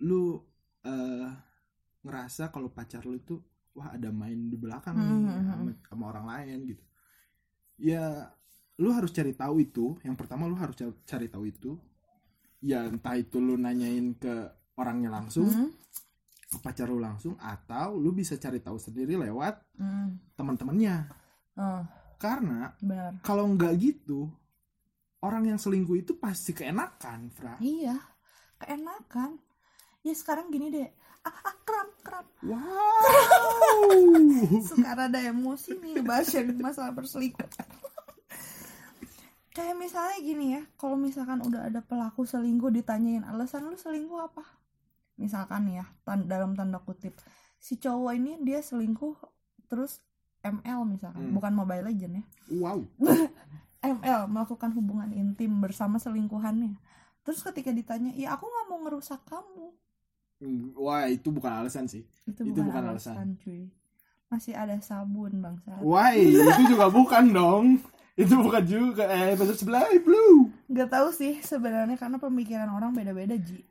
lu 0.00 0.40
eh, 0.80 1.28
ngerasa 2.00 2.48
kalau 2.48 2.72
pacar 2.72 3.04
lu 3.04 3.20
itu 3.20 3.36
wah 3.76 3.92
ada 3.92 4.08
main 4.08 4.48
di 4.48 4.56
belakang 4.56 4.96
Hmm, 4.96 5.04
nih 5.04 5.12
hmm, 5.12 5.44
sama, 5.52 5.70
sama 5.84 6.04
orang 6.08 6.26
lain 6.32 6.58
gitu 6.72 6.84
ya 7.76 8.32
lu 8.80 8.88
harus 8.96 9.12
cari 9.12 9.36
tahu 9.36 9.60
itu 9.60 10.00
yang 10.08 10.16
pertama 10.16 10.48
lu 10.48 10.56
harus 10.56 10.72
cari, 10.72 10.92
cari 11.04 11.26
tahu 11.28 11.44
itu 11.44 11.70
ya 12.64 12.88
entah 12.88 13.16
itu 13.16 13.36
lu 13.36 13.60
nanyain 13.60 14.16
ke 14.16 14.48
orangnya 14.80 15.12
langsung 15.12 15.48
Hmm. 15.48 15.68
ke 16.50 16.58
pacar 16.58 16.88
lu 16.88 16.96
langsung 16.98 17.36
atau 17.36 17.94
lu 17.94 18.10
bisa 18.10 18.40
cari 18.40 18.58
tahu 18.58 18.80
sendiri 18.80 19.20
lewat 19.20 19.60
Hmm. 19.76 20.16
teman-temannya 20.34 20.96
Oh, 21.60 21.84
karena 22.20 22.76
benar. 22.84 23.16
kalau 23.24 23.48
nggak 23.48 23.72
gitu 23.80 24.28
orang 25.24 25.48
yang 25.48 25.58
selingkuh 25.60 25.96
itu 25.96 26.12
pasti 26.20 26.52
keenakan 26.52 27.32
Fra. 27.32 27.56
Iya 27.60 27.96
keenakan. 28.60 29.40
Ya 30.04 30.12
sekarang 30.12 30.52
gini 30.52 30.68
deh. 30.68 30.88
Ah, 31.20 31.52
ah 31.52 31.56
kram 31.68 31.88
kram 32.00 32.26
wow! 32.48 32.56
Suka 34.68 34.96
rada 34.96 35.20
emosi 35.20 35.76
nih 35.76 36.00
bahas 36.00 36.32
yang 36.32 36.56
masalah 36.56 36.96
perselingkuhan. 36.96 37.68
Kayak 39.52 39.76
misalnya 39.76 40.16
gini 40.24 40.46
ya 40.56 40.62
kalau 40.80 40.96
misalkan 40.96 41.44
udah 41.44 41.68
ada 41.68 41.84
pelaku 41.84 42.24
selingkuh 42.24 42.72
ditanyain 42.72 43.20
alasan 43.28 43.68
lu 43.68 43.76
selingkuh 43.76 44.16
apa? 44.16 44.40
Misalkan 45.20 45.68
ya 45.68 45.84
tan- 46.08 46.24
dalam 46.24 46.56
tanda 46.56 46.80
kutip. 46.80 47.12
Si 47.60 47.76
cowok 47.76 48.16
ini 48.16 48.40
dia 48.40 48.64
selingkuh 48.64 49.20
terus 49.68 50.00
ML 50.42 50.80
misalkan. 50.84 51.20
Hmm. 51.22 51.34
bukan 51.34 51.52
Mobile 51.52 51.84
Legend 51.84 52.12
ya. 52.16 52.24
Wow. 52.52 52.84
ML 53.96 54.20
melakukan 54.26 54.70
hubungan 54.72 55.08
intim 55.10 55.56
bersama 55.58 55.96
selingkuhannya. 55.96 56.76
Terus 57.20 57.40
ketika 57.42 57.70
ditanya 57.70 58.12
ya 58.12 58.32
aku 58.32 58.44
nggak 58.44 58.66
mau 58.66 58.78
ngerusak 58.82 59.20
kamu. 59.24 59.72
Hmm, 60.40 60.72
wah 60.74 61.04
itu 61.04 61.28
bukan 61.28 61.52
alasan 61.54 61.84
sih. 61.84 62.00
Itu, 62.24 62.44
Itu 62.44 62.60
bukan, 62.60 62.72
bukan 62.72 62.82
alasan, 62.86 63.14
alasan. 63.14 63.28
cuy. 63.38 63.68
Masih 64.28 64.54
ada 64.54 64.78
sabun 64.78 65.42
bangsa 65.42 65.74
wah 65.80 66.14
itu 66.14 66.38
juga 66.66 66.86
bukan 66.98 67.24
dong. 67.28 67.64
Itu 68.14 68.36
bukan 68.36 68.62
juga. 68.62 69.04
Eh 69.06 69.32
bahasa 69.32 69.52
sebelah 69.52 69.84
blue. 69.98 70.48
Nggak 70.66 70.88
tahu 70.88 71.08
sih 71.10 71.40
sebenarnya 71.40 71.96
karena 71.96 72.16
pemikiran 72.16 72.68
orang 72.68 72.92
beda-beda 72.92 73.36
ji. 73.36 73.64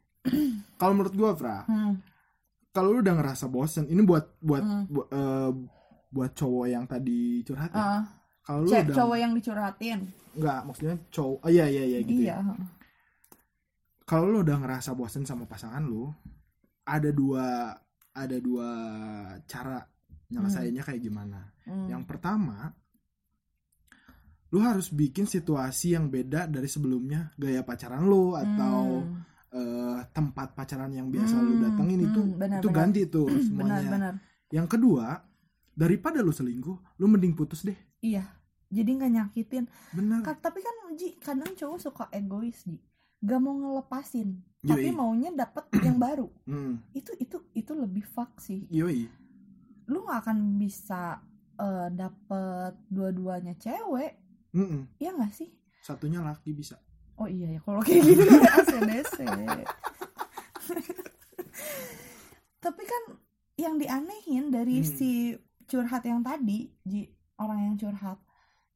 Kalau 0.75 0.93
menurut 0.93 1.13
gua 1.13 1.31
Fra 1.31 1.63
hmm. 1.63 1.93
kalau 2.69 2.91
lu 2.91 3.01
udah 3.01 3.15
ngerasa 3.15 3.47
bosen 3.47 3.87
ini 3.87 4.01
buat 4.01 4.35
buat 4.37 4.61
Hmm. 4.61 4.83
bu- 4.85 5.07
eh, 5.07 5.51
buat 6.09 6.31
cowok 6.33 6.65
yang 6.67 6.85
tadi 6.85 7.41
curhat 7.41 7.69
ya? 7.69 7.79
Ah, 7.79 8.01
kalau 8.41 8.59
lu 8.63 8.69
udah 8.69 8.95
cowok 8.95 9.17
yang 9.17 9.31
dicurhatin? 9.33 9.99
Nggak 10.33 10.59
maksudnya 10.63 10.95
cowok 11.09 11.37
oh, 11.41 11.49
iya 11.49 11.65
iya 11.65 11.83
iya 11.85 11.99
gitu 12.01 12.21
iya 12.21 12.37
ya 12.37 12.55
kalau 14.03 14.25
lu 14.27 14.41
udah 14.41 14.57
ngerasa 14.57 14.93
bosen 14.93 15.21
sama 15.21 15.45
pasangan 15.45 15.81
lu 15.81 16.09
ada 16.83 17.09
dua 17.09 17.77
ada 18.09 18.37
dua 18.41 18.69
cara 19.45 19.85
nyelesainnya 20.29 20.81
kayak 20.81 21.01
gimana? 21.01 21.41
Hmm. 21.65 21.85
yang 21.85 22.01
pertama 22.05 22.73
lu 24.49 24.65
harus 24.65 24.89
bikin 24.89 25.29
situasi 25.29 25.93
yang 25.93 26.09
beda 26.09 26.49
dari 26.49 26.65
sebelumnya 26.65 27.29
gaya 27.37 27.61
pacaran 27.61 28.01
lu 28.01 28.33
atau 28.33 29.05
Hmm. 29.05 29.21
eh, 29.49 29.99
tempat 30.09 30.53
pacaran 30.53 30.89
yang 30.89 31.09
biasa 31.09 31.37
lu 31.37 31.57
Hmm, 31.57 31.63
datengin 31.63 31.99
hmm, 31.99 32.07
itu 32.09 32.21
benar, 32.33 32.59
itu 32.61 32.69
benar. 32.69 32.77
ganti 32.81 33.01
tuh 33.05 33.25
benar 33.29 33.45
semuanya. 33.81 33.89
benar. 33.89 34.13
Yang 34.49 34.67
kedua 34.73 35.05
daripada 35.79 36.19
lu 36.19 36.29
selingkuh 36.29 36.75
lu 36.99 37.05
mending 37.07 37.31
putus 37.31 37.63
deh. 37.63 37.77
Iya 37.99 38.27
jadi 38.67 38.91
nggak 38.91 39.11
nyakitin. 39.11 39.65
Benar 39.95 40.21
Ka- 40.21 40.37
tapi 40.37 40.59
kan 40.59 40.75
Ji 40.93 41.15
kadang 41.17 41.55
cowok 41.55 41.79
suka 41.79 42.03
egois 42.11 42.59
Ji. 42.61 42.75
Gak 43.19 43.35
mau 43.37 43.51
ngelepasin 43.51 44.39
Yoi. 44.59 44.67
tapi 44.67 44.89
maunya 44.91 45.31
dapet 45.31 45.65
yang 45.87 45.95
baru. 45.95 46.27
Hmm. 46.43 46.83
itu 46.91 47.15
itu 47.17 47.39
itu 47.53 47.71
lebih 47.73 48.03
fuck 48.03 48.37
sih. 48.37 48.67
Yoi. 48.67 49.07
Lu 49.87 50.03
nggak 50.03 50.19
akan 50.21 50.37
bisa 50.55 51.23
eh, 51.55 51.87
dapet 51.89 52.75
dua-duanya 52.87 53.55
cewek. 53.55 54.19
Mm-mm. 54.51 54.85
ya 54.97 55.13
nggak 55.13 55.31
sih? 55.31 55.49
Satunya 55.79 56.19
laki 56.19 56.51
bisa. 56.51 56.75
Oh 57.15 57.27
iya 57.27 57.51
ya 57.51 57.59
kalau 57.59 57.79
kayak 57.79 58.01
gitu 58.01 58.23
ACDC 58.55 59.15
tapi 62.59 62.83
kan 62.83 63.03
yang 63.55 63.75
dianehin 63.75 64.49
dari 64.49 64.79
Hmm. 64.79 64.87
si 64.87 65.11
curhat 65.69 66.03
yang 66.03 66.25
tadi 66.25 66.73
Ji 66.81 67.05
orang 67.37 67.69
yang 67.69 67.75
curhat 67.77 68.17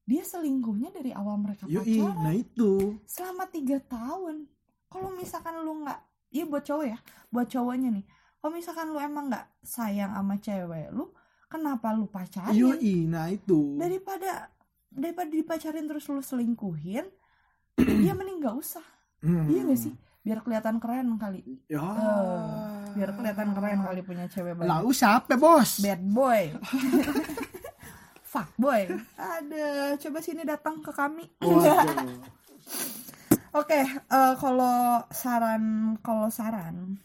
dia 0.04 0.22
selingkuhnya 0.22 0.92
dari 0.94 1.16
awal 1.16 1.40
mereka 1.40 1.64
yoi 1.66 1.98
pacaran. 2.04 2.22
nah 2.28 2.36
itu. 2.36 3.00
Selama 3.08 3.48
tiga 3.48 3.80
tahun. 3.88 4.52
Kalau 4.92 5.10
misalkan 5.16 5.64
lu 5.64 5.82
nggak 5.88 6.00
iya 6.34 6.44
buat 6.50 6.66
cowok 6.66 6.86
ya 6.90 6.98
buat 7.30 7.48
cowoknya 7.48 7.90
nih 7.94 8.06
kalau 8.42 8.52
misalkan 8.58 8.92
lu 8.92 9.00
emang 9.00 9.32
nggak 9.32 9.46
sayang 9.64 10.12
sama 10.12 10.36
cewek 10.42 10.90
lu 10.92 11.14
kenapa 11.48 11.94
lu 11.94 12.10
pacarin? 12.10 12.58
Yoi 12.58 13.06
nah 13.08 13.30
itu. 13.30 13.78
Daripada 13.78 14.52
daripada 14.90 15.30
dipacarin 15.30 15.86
terus 15.88 16.06
lu 16.10 16.20
selingkuhin 16.20 17.06
ya 18.06 18.12
mending 18.12 18.42
nggak 18.44 18.58
usah. 18.58 18.84
Hmm. 19.24 19.48
iya 19.48 19.64
gak 19.64 19.80
sih? 19.80 19.96
Biar 20.20 20.44
kelihatan 20.44 20.84
keren 20.84 21.16
kali. 21.16 21.64
Ya. 21.72 21.80
Eh, 21.80 22.83
biar 22.94 23.10
kelihatan 23.12 23.50
keren 23.52 23.80
kali 23.82 24.02
punya 24.02 24.26
cewek 24.28 24.54
banyak 24.54 24.70
Lalu 24.70 24.90
siapa 24.92 25.34
bos? 25.36 25.82
bad 25.82 26.02
boy 26.06 26.42
fuck 28.32 28.50
boy 28.56 28.88
ada 29.14 29.66
coba 29.96 30.20
sini 30.20 30.42
datang 30.42 30.80
ke 30.80 30.90
kami. 30.90 31.26
Oke, 33.54 33.86
eh, 33.86 34.34
kalau 34.42 35.06
saran 35.14 35.64
kalau 36.02 36.26
saran 36.28 36.98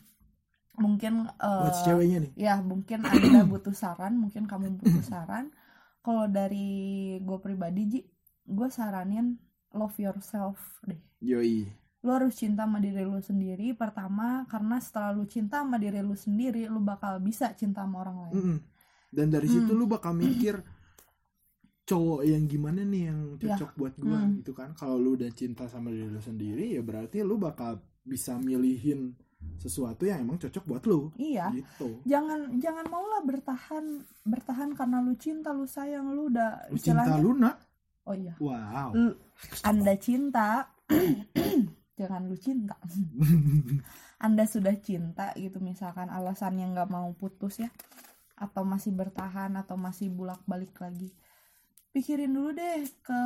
mungkin 0.79 1.29
eh, 1.29 1.63
Buat 1.69 1.77
ceweknya 1.85 2.19
nih. 2.25 2.33
ya 2.39 2.55
mungkin 2.65 3.05
anda 3.05 3.45
butuh 3.53 3.77
saran, 3.77 4.17
mungkin 4.17 4.49
kamu 4.49 4.81
butuh 4.81 5.05
saran. 5.05 5.53
Kalau 6.01 6.25
dari 6.25 6.71
gue 7.21 7.39
pribadi 7.39 7.83
Ji, 7.85 8.01
gue 8.49 8.69
saranin 8.73 9.37
love 9.77 9.93
yourself 10.01 10.57
deh. 10.89 10.97
Yoi. 11.21 11.69
Lu 11.99 12.11
harus 12.11 12.35
cinta 12.35 12.63
sama 12.63 12.79
diri 12.79 13.03
lu 13.03 13.19
sendiri 13.19 13.75
pertama 13.75 14.47
karena 14.47 14.79
setelah 14.79 15.11
lu 15.11 15.27
cinta 15.27 15.63
sama 15.63 15.77
diri 15.77 15.99
lu 15.99 16.15
sendiri, 16.15 16.67
lu 16.67 16.79
bakal 16.79 17.19
bisa 17.19 17.51
cinta 17.53 17.83
sama 17.83 18.03
orang 18.03 18.17
lain. 18.23 18.35
Mm-mm. 18.35 18.59
Dan 19.09 19.27
dari 19.29 19.47
situ 19.47 19.67
Hmm. 19.67 19.79
lu 19.79 19.85
bakal 19.85 20.13
mikir 20.13 20.63
cowok 21.83 22.21
yang 22.23 22.45
gimana 22.45 22.85
nih 22.85 23.03
yang 23.09 23.21
Ya. 23.35 23.57
cocok 23.57 23.71
buat 23.75 23.95
gua 23.97 24.21
Hmm. 24.21 24.39
gitu 24.39 24.53
kan. 24.53 24.71
Kalau 24.73 24.95
lu 24.95 25.17
udah 25.17 25.33
cinta 25.33 25.65
sama 25.67 25.89
diri 25.89 26.07
lu 26.07 26.21
sendiri 26.21 26.77
ya 26.77 26.83
berarti 26.83 27.25
lu 27.25 27.35
bakal 27.35 27.81
bisa 28.05 28.37
milihin 28.37 29.17
sesuatu 29.57 30.03
yang 30.03 30.21
emang 30.21 30.37
cocok 30.37 30.65
buat 30.65 30.83
lu 30.85 31.09
Iya. 31.17 31.51
gitu. 31.51 32.03
Jangan 32.05 32.59
jangan 32.59 32.87
maulah 32.87 33.23
bertahan 33.23 33.85
bertahan 34.23 34.71
karena 34.73 35.01
lu 35.01 35.15
cinta, 35.15 35.51
lu 35.51 35.65
sayang, 35.65 36.13
lu 36.13 36.29
udah 36.29 36.69
Lu 36.69 36.77
cinta 36.77 37.03
istilahnya 37.03 37.17
lu 37.19 37.33
nak? 37.35 37.57
Oh 38.05 38.15
iya. 38.15 38.35
Wow. 38.39 38.91
Lu- 38.93 39.19
Anda 39.63 39.95
cinta, 39.97 40.69
jangan 41.99 42.31
lu 42.31 42.39
cinta. 42.39 42.79
Anda 44.25 44.47
sudah 44.47 44.79
cinta 44.79 45.35
gitu 45.35 45.59
misalkan 45.59 46.07
alasannya 46.07 46.71
nggak 46.71 46.91
mau 46.91 47.11
putus 47.19 47.59
ya, 47.59 47.71
atau 48.39 48.63
masih 48.63 48.95
bertahan 48.95 49.59
atau 49.59 49.75
masih 49.75 50.15
bulak 50.15 50.39
balik 50.47 50.79
lagi, 50.79 51.11
pikirin 51.91 52.31
dulu 52.31 52.55
deh 52.55 52.87
ke 53.03 53.21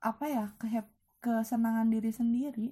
apa 0.00 0.24
ya 0.26 0.48
ke 0.56 0.66
kesenangan 1.22 1.92
diri 1.92 2.10
sendiri. 2.10 2.68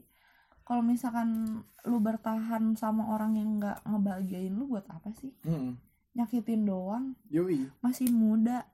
Kalau 0.67 0.83
misalkan 0.87 1.61
lu 1.87 1.99
bertahan 1.99 2.79
sama 2.79 3.11
orang 3.11 3.35
yang 3.39 3.59
nggak 3.59 3.83
ngebahagiain 3.87 4.55
lu 4.55 4.71
buat 4.71 4.87
apa 4.87 5.11
sih? 5.19 5.35
Mm-mm. 5.47 5.79
Nyakitin 6.15 6.63
doang. 6.67 7.15
Yoi. 7.31 7.71
Masih 7.83 8.11
muda, 8.15 8.67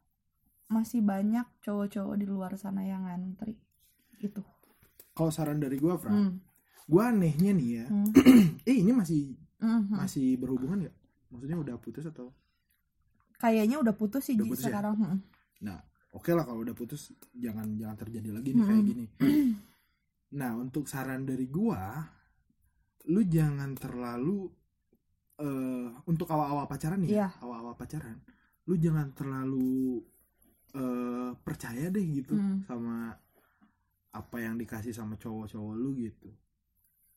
masih 0.69 1.01
banyak 1.01 1.45
cowok-cowok 1.65 2.17
di 2.21 2.27
luar 2.29 2.53
sana 2.61 2.85
yang 2.85 3.09
ngantri. 3.09 3.57
Gitu. 4.21 4.45
Kalau 5.17 5.33
saran 5.33 5.57
dari 5.57 5.81
gua, 5.81 5.97
Fra, 5.97 6.13
Hmm. 6.13 6.37
gua 6.85 7.09
anehnya 7.09 7.57
nih 7.57 7.69
ya. 7.73 7.87
Hmm. 7.89 8.13
eh 8.69 8.77
ini 8.77 8.93
masih 8.93 9.33
Mhm. 9.57 9.97
masih 9.97 10.37
berhubungan 10.37 10.85
nggak? 10.85 10.97
Maksudnya 11.33 11.57
udah 11.57 11.77
putus 11.81 12.05
atau? 12.05 12.29
Kayaknya 13.37 13.81
udah 13.81 13.95
putus 13.97 14.23
sih 14.23 14.37
Udah 14.37 14.47
putus 14.47 14.65
ya? 14.65 14.69
sekarang. 14.71 14.95
Hmm. 14.95 15.19
Nah, 15.65 15.81
oke 16.13 16.29
lah 16.31 16.45
kalau 16.45 16.61
udah 16.61 16.77
putus 16.77 17.17
jangan 17.33 17.73
jangan 17.75 17.97
terjadi 17.97 18.29
lagi 18.31 18.53
nih 18.53 18.63
kayak 18.63 18.77
Mm-mm. 18.77 18.91
gini. 18.93 19.07
Nah, 20.27 20.59
untuk 20.59 20.85
saran 20.85 21.23
dari 21.23 21.47
gua, 21.47 22.03
lu 23.09 23.23
jangan 23.25 23.73
terlalu 23.73 24.51
eh 25.39 25.89
untuk 26.05 26.27
awal-awal 26.27 26.67
pacaran 26.67 26.99
nih, 26.99 27.15
Iya. 27.15 27.29
ya, 27.31 27.41
awal-awal 27.41 27.73
pacaran, 27.73 28.21
lu 28.67 28.75
jangan 28.77 29.15
terlalu 29.15 30.03
eh 30.75 31.31
percaya 31.41 31.89
deh 31.89 32.05
gitu 32.05 32.35
Hmm. 32.35 32.61
sama 32.67 33.15
apa 34.21 34.37
yang 34.45 34.55
dikasih 34.63 34.93
sama 34.99 35.15
cowok-cowok 35.23 35.75
lu 35.83 35.91
gitu. 36.07 36.31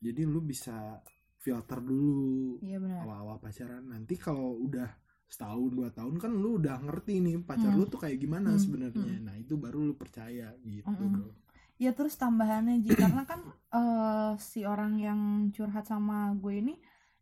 Jadi 0.05 0.21
lu 0.33 0.39
bisa 0.51 0.99
filter 1.43 1.79
dulu 1.89 2.59
Iya 2.61 2.79
awal-awal 3.01 3.37
pacaran 3.43 3.83
nanti 3.93 4.15
kalau 4.19 4.59
udah 4.67 4.89
setahun 5.29 5.71
dua 5.77 5.89
tahun 5.97 6.15
kan 6.23 6.31
lu 6.43 6.49
udah 6.59 6.77
ngerti 6.85 7.13
nih 7.25 7.35
pacar 7.49 7.71
Hmm. 7.71 7.79
lu 7.79 7.85
tuh 7.87 7.99
kayak 8.03 8.17
gimana 8.23 8.49
Hmm, 8.49 8.63
sebenarnya 8.63 9.13
hmm. 9.13 9.25
nah 9.25 9.35
itu 9.43 9.53
baru 9.63 9.79
lu 9.87 9.93
percaya 10.01 10.47
gitu 10.67 11.03
Mm-mm. 11.03 11.13
bro 11.13 11.31
Ya 11.79 11.91
terus 11.97 12.15
tambahannya 12.19 12.83
Ji, 12.85 12.93
karena 12.99 13.23
kan 13.27 13.41
eh, 13.73 14.31
si 14.51 14.59
orang 14.67 14.93
yang 14.99 15.21
curhat 15.55 15.85
sama 15.87 16.35
gue 16.41 16.53
ini 16.61 16.73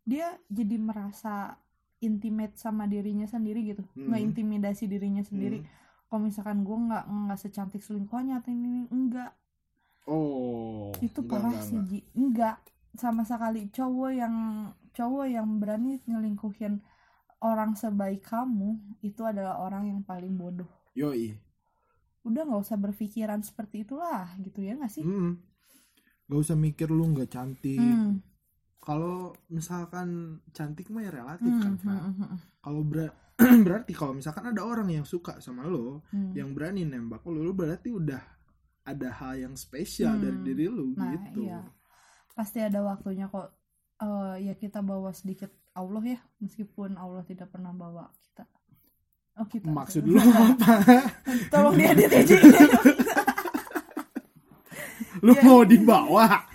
dia 0.06 0.34
jadi 0.50 0.76
merasa 0.80 1.54
intimate 2.02 2.54
sama 2.58 2.84
dirinya 2.90 3.26
sendiri 3.28 3.60
gitu, 3.70 3.82
Hmm. 3.94 4.04
nggak 4.08 4.22
intimidasi 4.26 4.84
dirinya 4.92 5.22
sendiri. 5.26 5.58
Hmm. 5.58 5.68
Kalau 6.08 6.20
misalkan 6.28 6.62
gue 6.66 6.76
nggak 6.88 7.04
nggak 7.06 7.38
secantik 7.44 7.82
selingkuhannya 7.86 8.34
atau 8.40 8.50
ini 8.54 8.86
enggak, 8.90 9.30
oh 10.08 10.90
itu 11.04 11.20
enggak, 11.20 11.30
parah 11.30 11.52
enggak, 11.52 11.66
sih 11.68 11.76
enggak. 11.76 11.90
Ji, 11.92 11.98
enggak 12.16 12.56
sama 12.98 13.22
sekali 13.22 13.68
cowok 13.70 14.10
yang 14.10 14.34
cowok 14.96 15.26
yang 15.30 15.46
berani 15.62 16.02
nyelingkuhin 16.08 16.82
orang 17.38 17.78
sebaik 17.78 18.26
kamu 18.26 18.98
itu 19.04 19.22
adalah 19.22 19.62
orang 19.62 19.86
yang 19.86 20.00
paling 20.02 20.34
bodoh. 20.34 20.66
yoi 20.98 21.38
Udah 22.26 22.42
nggak 22.42 22.64
usah 22.66 22.74
berpikiran 22.74 23.44
seperti 23.46 23.86
itulah 23.86 24.26
gitu 24.42 24.58
ya 24.64 24.74
nggak 24.74 24.90
sih? 24.90 25.06
Hmm. 25.06 25.38
Gak 26.28 26.40
usah 26.44 26.56
mikir 26.60 26.92
lu 26.92 27.08
nggak 27.14 27.30
cantik 27.32 27.80
Hmm, 27.80 28.20
kalau 28.88 29.36
misalkan 29.52 30.40
cantik 30.56 30.88
mah 30.88 31.04
ya 31.04 31.12
relatif 31.12 31.52
hmm, 31.52 31.60
kan 31.60 31.74
hmm, 31.76 31.88
hmm, 31.88 32.14
hmm, 32.24 32.38
kalau 32.64 32.80
ber- 32.84 33.16
berarti 33.66 33.92
kalau 33.92 34.16
misalkan 34.16 34.48
ada 34.48 34.64
orang 34.64 34.88
yang 34.88 35.04
suka 35.04 35.44
sama 35.44 35.68
lo 35.68 36.04
hmm. 36.08 36.32
yang 36.32 36.56
berani 36.56 36.88
nembak 36.88 37.20
lo 37.28 37.36
lu 37.36 37.52
berarti 37.52 37.92
udah 37.92 38.37
ada 38.88 39.08
hal 39.12 39.34
yang 39.38 39.54
spesial 39.54 40.14
Hmm. 40.14 40.22
dari 40.22 40.38
diri 40.42 40.64
lu 40.66 40.92
Nah, 40.92 41.12
gitu. 41.12 41.44
iya. 41.44 41.60
pasti 42.32 42.58
ada 42.58 42.80
waktunya 42.80 43.26
kok 43.26 43.50
eh, 43.98 44.34
ya 44.42 44.54
kita 44.54 44.78
bawa 44.80 45.10
sedikit 45.10 45.50
Allah 45.72 46.02
ya 46.06 46.18
meskipun 46.38 46.94
Allah 46.94 47.22
tidak 47.22 47.48
pernah 47.48 47.70
bawa 47.70 48.06
kita. 48.16 48.46
Oh 49.34 49.44
kita 49.44 49.66
maksud 49.66 50.02
lu 50.02 50.18
apa? 50.18 50.82
Tolong 51.52 51.74
diedit 51.74 52.08
aja 52.08 52.34
lu 55.20 55.34
Ya. 55.34 55.42
mau 55.42 55.62
dibawa? 55.62 56.46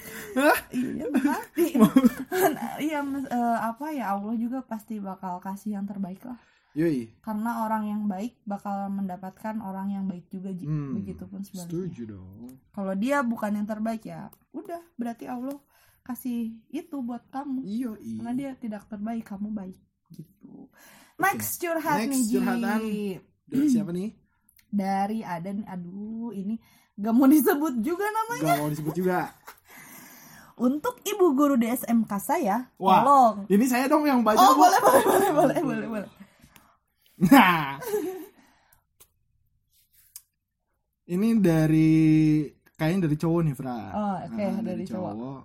Iya 0.71 1.05
pasti. 1.13 1.67
Iya 2.83 2.99
mas- 3.01 3.29
eh, 3.29 3.57
apa 3.61 3.85
ya 3.91 4.15
Allah 4.15 4.33
juga 4.35 4.59
pasti 4.61 4.97
bakal 4.97 5.37
kasih 5.39 5.77
yang 5.77 5.85
terbaik 5.85 6.23
lah 6.23 6.39
yoi. 6.73 7.09
Karena 7.21 7.65
orang 7.65 7.83
yang 7.85 8.01
baik 8.09 8.41
bakal 8.43 8.89
mendapatkan 8.89 9.61
orang 9.61 9.93
yang 9.93 10.05
baik 10.09 10.25
juga. 10.29 10.49
Hmm, 10.53 10.97
begitupun 10.97 11.45
sebaliknya. 11.45 11.69
setuju 11.69 12.01
dong. 12.17 12.57
Kalau 12.73 12.93
dia 12.97 13.21
bukan 13.21 13.51
yang 13.61 13.67
terbaik 13.69 14.03
ya 14.05 14.29
udah 14.53 14.81
berarti 14.97 15.29
Allah 15.29 15.57
kasih 16.03 16.57
itu 16.73 16.97
buat 16.99 17.23
kamu. 17.29 17.61
Iya 17.63 17.91
karena 18.19 18.31
dia 18.33 18.51
tidak 18.57 18.83
terbaik 18.89 19.23
kamu 19.23 19.49
baik 19.53 19.77
gitu. 20.11 20.67
Next 21.21 21.61
curhat 21.61 22.03
Next 22.03 22.11
nih 22.11 22.23
curhatan. 22.37 22.59
dari 22.59 23.67
siapa 23.69 23.91
nih? 23.93 24.09
Dari 24.73 25.19
Aden 25.21 25.63
aduh 25.69 26.33
ini 26.33 26.57
gak 26.97 27.13
mau 27.13 27.29
disebut 27.29 27.77
juga 27.85 28.09
namanya. 28.09 28.57
Gak 28.57 28.61
mau 28.65 28.71
disebut 28.73 28.93
juga. 28.97 29.29
Untuk 30.53 31.01
ibu 31.01 31.33
guru 31.33 31.57
di 31.57 31.65
SMK 31.65 32.11
saya 32.21 32.69
Wah. 32.77 33.01
tolong. 33.01 33.35
ini 33.49 33.65
saya 33.65 33.89
dong 33.89 34.05
yang 34.05 34.21
baca 34.21 34.37
oh 34.37 34.53
Bu. 34.53 34.61
boleh 34.61 34.79
boleh 34.81 35.01
boleh 35.01 35.29
boleh 35.33 35.59
boleh 35.65 35.87
boleh 35.89 36.22
nah 37.29 37.77
Ini 41.03 41.35
dari 41.37 42.47
kayaknya 42.73 43.05
dari 43.05 43.17
cowok 43.19 43.41
nih, 43.43 43.53
Fra. 43.53 43.75
Oh, 43.91 44.15
oke, 44.23 44.39
Ah, 44.39 44.61
dari 44.63 44.83
cowok. 44.87 45.39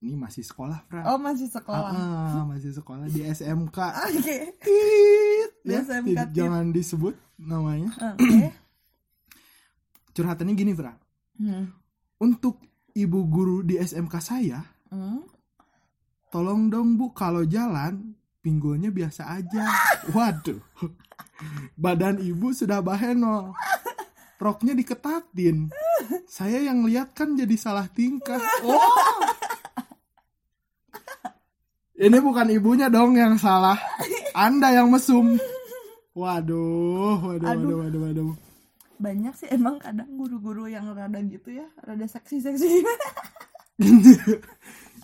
Ini 0.00 0.14
masih 0.16 0.42
sekolah, 0.42 0.80
Fra. 0.88 1.02
Oh 1.06 1.18
masih 1.20 1.44
sekolah. 1.46 1.92
Ah, 1.92 2.44
masih 2.48 2.72
sekolah 2.72 3.04
di 3.06 3.20
SMK. 3.22 3.78
Oke. 4.08 4.36
Tit, 4.56 5.50
Di 5.60 5.72
ya, 5.72 5.80
SMK, 5.82 6.06
tidak- 6.08 6.28
tit. 6.30 6.36
jangan 6.36 6.64
disebut 6.72 7.14
namanya. 7.36 7.92
Oke. 8.16 8.48
Curhatannya 10.16 10.54
gini, 10.54 10.72
Fra. 10.72 10.92
Hmm. 11.36 11.68
Untuk 12.16 12.64
ibu 12.92 13.28
guru 13.28 13.60
di 13.60 13.76
SMK 13.76 14.14
saya, 14.18 14.64
Hmm. 14.88 15.20
tolong 16.26 16.72
dong 16.72 16.96
Bu 16.96 17.12
kalau 17.12 17.44
jalan 17.44 18.15
pinggulnya 18.46 18.94
biasa 18.94 19.42
aja. 19.42 19.66
Waduh. 20.14 20.62
Badan 21.74 22.22
ibu 22.22 22.54
sudah 22.54 22.78
baheno. 22.78 23.58
Roknya 24.38 24.78
diketatin. 24.78 25.74
Saya 26.30 26.62
yang 26.62 26.86
lihat 26.86 27.10
kan 27.18 27.34
jadi 27.34 27.58
salah 27.58 27.90
tingkah. 27.90 28.38
Oh. 28.62 28.78
Ini 31.98 32.22
bukan 32.22 32.54
ibunya 32.54 32.86
dong 32.86 33.18
yang 33.18 33.34
salah. 33.34 33.74
Anda 34.30 34.70
yang 34.78 34.94
mesum. 34.94 35.34
Waduh, 36.14 37.18
waduh, 37.18 37.48
Aduh. 37.50 37.66
waduh, 37.66 37.76
waduh, 37.82 38.00
waduh. 38.06 38.32
Banyak 38.96 39.34
sih 39.36 39.48
emang 39.52 39.76
kadang 39.76 40.08
guru-guru 40.16 40.68
yang 40.68 40.88
rada 40.96 41.20
gitu 41.24 41.52
ya, 41.52 41.66
rada 41.82 42.06
seksi-seksi. 42.06 42.84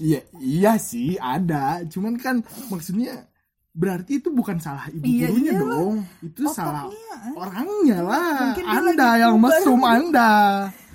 Iya, 0.02 0.20
iya 0.40 0.72
sih 0.81 1.14
ada. 1.20 1.85
Cuman 1.87 2.18
kan 2.18 2.40
maksudnya 2.72 3.28
berarti 3.72 4.20
itu 4.20 4.28
bukan 4.28 4.56
salah 4.56 4.85
ibu 4.88 5.00
Iya, 5.00 5.28
gurunya 5.28 5.52
iyalah. 5.52 5.68
dong. 5.74 5.96
Itu 6.20 6.42
salah 6.46 6.85
Otaknya, 6.85 7.14
eh. 7.16 7.32
orangnya 7.35 7.98
lah. 8.00 8.37
Mungkin 8.44 8.64
dia 8.64 8.76
Anda 8.78 9.08
yang 9.18 9.35
puber. 9.35 9.48
mesum 9.48 9.80
Anda. 9.82 10.30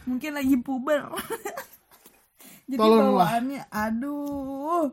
Mungkin 0.04 0.32
lagi 0.34 0.56
puber. 0.58 1.02
Jadi 2.68 2.78
Tolonglah. 2.78 3.28
bawaannya 3.28 3.62
aduh. 3.68 4.86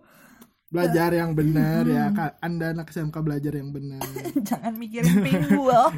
Belajar 0.67 1.11
yang 1.13 1.33
benar 1.33 1.83
ya. 1.85 2.11
Ka- 2.11 2.39
Anda 2.39 2.71
anak 2.71 2.89
SMK 2.89 3.17
belajar 3.17 3.53
yang 3.53 3.71
benar. 3.71 4.03
Jangan 4.49 4.75
mikirin 4.75 5.21
pinggul. 5.21 5.75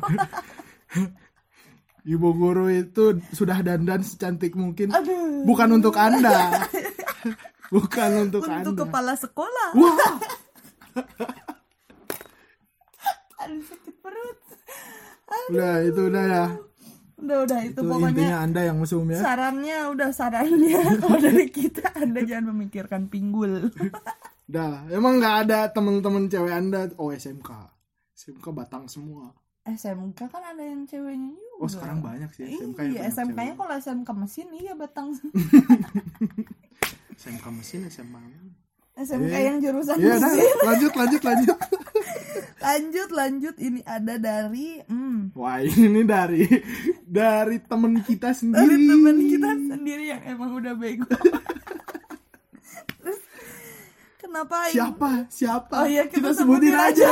Ibu 2.06 2.28
guru 2.32 2.66
itu 2.68 3.18
sudah 3.30 3.58
dandan 3.60 3.98
secantik 4.00 4.54
mungkin. 4.54 4.90
Aduh. 4.90 5.42
Bukan 5.42 5.68
untuk 5.72 5.96
Anda. 5.96 6.62
Bukan 7.66 8.10
untuk, 8.22 8.46
Untuk 8.46 8.72
Anda. 8.72 8.78
kepala 8.78 9.12
sekolah. 9.14 9.68
Wah, 9.74 10.14
Aduh 13.46 13.62
sakit 13.64 13.94
perut. 13.98 14.38
udah 15.50 15.74
itu 15.82 16.00
udah 16.04 16.24
ya. 16.26 16.46
Udah 17.16 17.38
udah 17.42 17.58
itu, 17.62 17.72
Itu 17.72 17.80
pokoknya 17.82 18.10
intinya 18.12 18.38
Anda 18.42 18.60
yang 18.62 18.76
mesum 18.76 19.06
ya. 19.06 19.18
sarannya 19.18 19.78
udah 19.88 20.10
sarannya 20.10 20.80
kalau 21.00 21.16
dari 21.16 21.46
kita 21.48 21.88
Anda 21.94 22.20
jangan 22.22 22.52
memikirkan 22.52 23.06
pinggul. 23.06 23.72
Udah 24.46 24.66
lah. 24.68 24.82
Emang 24.88 25.18
nggak 25.18 25.36
ada 25.42 25.58
temen-temen 25.68 26.28
cewek 26.28 26.52
Anda 26.52 26.86
oh 26.96 27.10
SMK. 27.10 27.50
SMK 28.14 28.46
Batang 28.48 28.86
semua. 28.86 29.34
SMK 29.64 30.20
kan 30.24 30.42
ada 30.44 30.62
yang 30.62 30.86
ceweknya 30.86 31.34
juga. 31.34 31.58
Oh 31.58 31.66
sekarang 31.66 31.98
banyak 31.98 32.30
sih 32.30 32.46
SMK 32.52 32.78
yang 32.80 32.92
Iya, 32.92 33.02
SMK-nya 33.10 33.34
cewek. 33.48 33.58
kalau 33.58 33.74
SMK 33.76 34.08
mesin 34.14 34.46
iya 34.54 34.72
batang. 34.72 35.08
SMK 37.16 37.44
mesin. 37.50 37.80
SMK 37.88 38.14
Eh, 39.28 39.42
yang 39.44 39.58
jurusan 39.58 39.96
Iya 39.98 40.14
dah, 40.14 40.30
mesin. 40.30 40.54
lanjut 40.62 40.92
lanjut 40.94 41.22
lanjut. 41.22 41.58
Lanjut 42.56 43.08
lanjut 43.12 43.54
ini 43.60 43.84
ada 43.84 44.16
dari 44.16 44.80
hmm, 44.80 45.36
Wah 45.36 45.60
ini 45.60 46.00
dari 46.08 46.48
dari 47.04 47.60
temen 47.60 48.00
kita 48.00 48.32
sendiri. 48.32 48.64
dari 48.64 48.76
teman 48.88 49.16
kita 49.28 49.50
sendiri 49.60 50.04
yang 50.08 50.22
emang 50.24 50.56
udah 50.56 50.72
bego. 50.72 51.04
Terus 53.04 53.20
kenapa 54.16 54.72
Siapa? 54.72 55.28
Siapa? 55.28 55.84
Oh 55.84 55.88
iya, 55.88 56.08
kita 56.08 56.32
sebutin 56.32 56.72
sebutin 56.72 56.80
aja. 56.80 57.08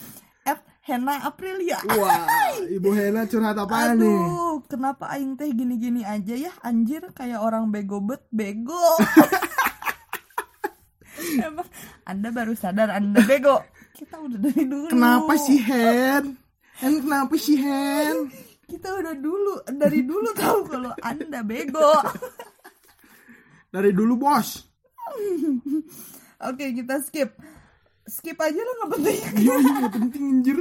At 0.54 0.62
Hena 0.86 1.26
Aprilia. 1.26 1.82
Wah, 1.90 2.54
Ibu 2.62 2.90
Hena 2.94 3.26
curhat 3.26 3.58
apa 3.58 3.98
nih? 3.98 4.06
Aduh, 4.06 4.62
kenapa 4.70 5.10
aing 5.10 5.34
teh 5.34 5.50
gini-gini 5.50 6.06
aja 6.06 6.38
ya? 6.38 6.54
Anjir, 6.62 7.10
kayak 7.10 7.42
orang 7.42 7.74
bego 7.74 7.98
bet 7.98 8.22
bego. 8.30 8.78
Emang 11.34 11.66
Anda 12.06 12.30
baru 12.30 12.54
sadar 12.54 12.94
Anda 12.94 13.26
bego. 13.26 13.58
Kita 13.94 14.18
udah 14.18 14.38
dari 14.42 14.64
dulu. 14.66 14.90
Kenapa 14.90 15.32
sih 15.38 15.58
Hen? 15.58 16.34
Hen 16.82 16.94
kenapa 16.98 17.34
sih 17.38 17.54
Hen? 17.56 18.26
Kita 18.66 18.90
udah 18.90 19.14
dulu 19.14 19.62
dari 19.70 20.02
dulu 20.02 20.34
tahu 20.34 20.66
kalau 20.66 20.90
Anda 20.98 21.46
bego. 21.46 21.94
Dari 23.70 23.90
dulu 23.90 24.18
bos. 24.18 24.66
Oke, 26.42 26.74
kita 26.74 26.98
skip. 27.02 27.38
Skip 28.04 28.36
aja 28.36 28.58
lah 28.58 28.74
nggak 28.82 28.90
penting. 28.98 29.20
Iya 29.40 29.54
iya 29.58 29.70
nggak 29.78 29.94
penting 29.94 30.22
anjir. 30.28 30.58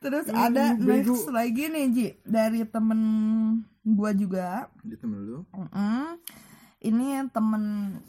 Terus 0.00 0.24
Hmm, 0.26 0.40
ada 0.40 0.64
bego. 0.72 1.12
next 1.12 1.28
lagi 1.28 1.64
nih 1.66 1.84
Ji 1.92 2.06
dari 2.22 2.62
temen 2.64 3.00
gua 3.82 4.10
juga. 4.14 4.70
Di 4.80 4.96
temen 4.96 5.18
lu. 5.20 5.38
Mm-mm. 5.50 6.16
Ini 6.80 7.28
temen 7.28 7.62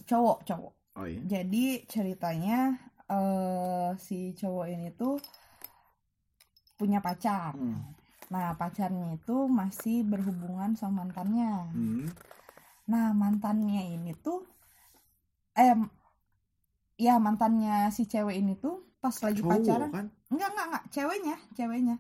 cowok 0.06 0.38
cowok. 0.46 0.74
Oh 0.96 1.08
iya. 1.08 1.20
Jadi 1.24 1.84
ceritanya 1.88 2.76
eh 3.12 3.90
si 4.00 4.32
cowok 4.32 4.66
ini 4.72 4.90
tuh 4.96 5.20
punya 6.80 7.04
pacar. 7.04 7.54
Hmm. 7.54 7.94
Nah 8.32 8.56
pacarnya 8.56 9.20
itu 9.20 9.46
masih 9.52 10.08
berhubungan 10.08 10.74
sama 10.80 11.04
mantannya. 11.04 11.68
Hmm. 11.76 12.08
Nah 12.88 13.12
mantannya 13.12 13.84
ini 13.92 14.16
tuh, 14.18 14.48
eh 15.54 15.76
ya 16.96 17.20
mantannya 17.20 17.92
si 17.92 18.08
cewek 18.08 18.40
ini 18.40 18.56
tuh 18.56 18.96
pas 19.02 19.14
lagi 19.20 19.42
Cowok 19.42 19.52
pacaran, 19.52 19.90
kan? 19.90 20.06
enggak 20.30 20.50
enggak 20.54 20.66
enggak 20.72 20.86
ceweknya, 20.94 21.36
ceweknya. 21.58 21.96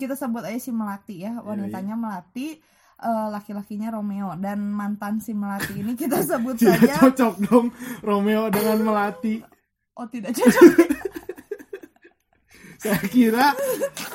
Kita 0.00 0.16
sebut 0.16 0.42
aja 0.42 0.56
si 0.56 0.72
Melati 0.72 1.16
ya, 1.22 1.38
wanitanya 1.44 1.94
Melati. 1.94 2.56
eh, 3.00 3.28
laki-lakinya 3.32 3.96
Romeo 3.96 4.36
dan 4.36 4.60
mantan 4.72 5.24
si 5.24 5.32
Melati 5.32 5.72
ini 5.80 5.96
kita 6.00 6.20
sebut 6.20 6.56
saja 6.60 7.00
cocok 7.00 7.34
dong 7.48 7.66
Romeo 8.04 8.52
dengan 8.52 8.76
Melati. 8.84 9.40
Oh 9.96 10.06
tidak 10.06 10.34
cocok. 10.36 10.62
Saya 12.80 13.02
kira 13.12 13.52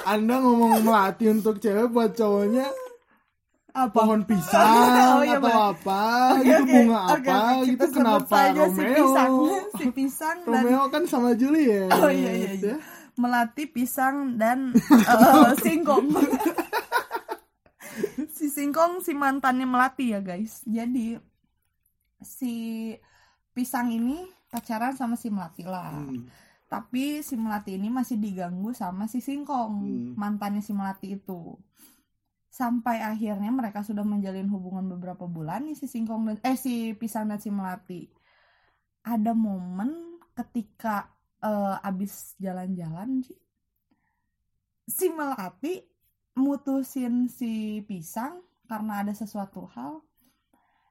Anda 0.09 0.41
ngomong 0.41 0.81
Melati 0.81 1.29
untuk 1.29 1.61
cewek 1.61 1.85
buat 1.93 2.17
cowoknya 2.17 2.65
apa? 3.75 3.91
pohon 3.93 4.23
pisang 4.25 5.19
Oh, 5.19 5.21
iya, 5.21 5.37
atau 5.37 5.51
Mbak. 5.51 5.69
apa? 5.77 6.01
Oke, 6.33 6.41
gitu 6.41 6.63
oke, 6.63 6.71
bunga 6.73 6.99
oke, 7.11 7.27
apa 7.29 7.37
gitu 7.61 7.69
kita 7.69 7.85
sebut 7.85 7.93
kenapa 7.93 8.33
saja 8.33 8.63
si 8.65 8.81
Romeo? 8.81 8.95
pisang 8.97 9.33
si 9.75 9.85
pisang 9.93 10.37
dan 10.49 10.63
Romeo 10.65 10.83
kan 10.89 11.03
sama 11.05 11.29
Juliet. 11.37 11.91
Oh, 11.93 12.09
iya, 12.09 12.31
iya, 12.33 12.51
iya. 12.57 12.73
ya. 12.73 12.77
melati 13.15 13.63
pisang 13.69 14.35
dan 14.35 14.73
eh, 15.11 15.53
singkong. 15.61 16.07
Si 18.35 18.51
singkong 18.51 18.99
si 18.99 19.15
mantannya 19.15 19.63
melati 19.63 20.11
ya 20.11 20.19
guys. 20.19 20.59
Jadi 20.67 21.15
si 22.19 22.53
pisang 23.55 23.87
ini 23.93 24.34
pacaran 24.55 24.95
sama 24.95 25.19
si 25.19 25.27
melati 25.27 25.67
lah 25.67 25.91
Hmm. 25.91 26.31
tapi 26.65 27.19
si 27.19 27.35
melati 27.35 27.75
ini 27.75 27.91
masih 27.91 28.15
diganggu 28.15 28.71
sama 28.71 29.11
si 29.11 29.19
singkong 29.19 29.75
Hmm. 29.83 30.15
mantannya 30.15 30.63
si 30.63 30.71
melati 30.71 31.19
itu 31.19 31.59
sampai 32.47 33.03
akhirnya 33.03 33.51
mereka 33.51 33.83
sudah 33.83 34.07
menjalin 34.07 34.47
hubungan 34.47 34.87
beberapa 34.87 35.27
bulan 35.27 35.67
nih 35.67 35.75
si 35.75 35.91
singkong 35.91 36.23
dan 36.23 36.37
eh 36.39 36.55
si 36.55 36.95
pisang 36.95 37.27
dan 37.27 37.35
si 37.35 37.51
melati 37.51 38.07
ada 39.03 39.35
momen 39.35 39.91
ketika 40.31 41.11
eh, 41.43 41.75
abis 41.83 42.39
jalan-jalan 42.39 43.21
si 44.87 45.05
melati 45.11 45.83
mutusin 46.35 47.27
si 47.27 47.83
pisang 47.83 48.39
karena 48.65 49.03
ada 49.03 49.13
sesuatu 49.13 49.67
hal 49.75 49.99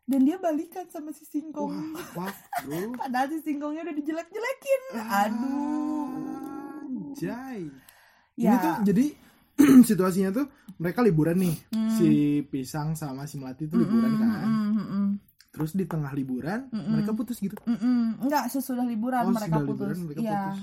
dan 0.04 0.20
dia 0.20 0.36
balikan 0.36 0.84
sama 0.86 1.10
si 1.10 1.24
singkong 1.24 1.96
wah 2.12 2.28
waduh 2.60 2.92
padahal 3.00 3.26
si 3.28 3.38
singkongnya 3.42 3.82
udah 3.82 3.94
dijelek-jelekin 3.94 4.82
aduh 5.02 6.08
Jai. 7.14 7.70
ya 8.34 8.50
Ini 8.50 8.56
tuh 8.58 8.74
jadi 8.84 9.04
situasinya 9.88 10.30
tuh 10.34 10.46
mereka 10.76 10.98
liburan 10.98 11.38
nih. 11.38 11.56
Hmm. 11.70 11.88
Si 11.88 12.42
Pisang 12.44 12.92
sama 12.92 13.24
si 13.24 13.38
Melati 13.38 13.64
tuh 13.64 13.78
liburan 13.78 14.10
Mm-mm, 14.10 14.20
kan. 14.20 14.48
mm-mm. 14.74 15.06
Terus 15.54 15.70
di 15.72 15.86
tengah 15.86 16.10
liburan 16.10 16.66
Mm-mm. 16.68 16.90
mereka 16.90 17.14
putus 17.14 17.38
gitu. 17.38 17.54
Mm-mm. 17.62 18.18
Enggak, 18.18 18.50
sesudah 18.50 18.82
liburan 18.82 19.22
Oh, 19.22 19.30
mereka 19.30 19.62
putus. 19.62 19.94
liburan 19.94 19.98
mereka 20.04 20.20
putus. 20.26 20.58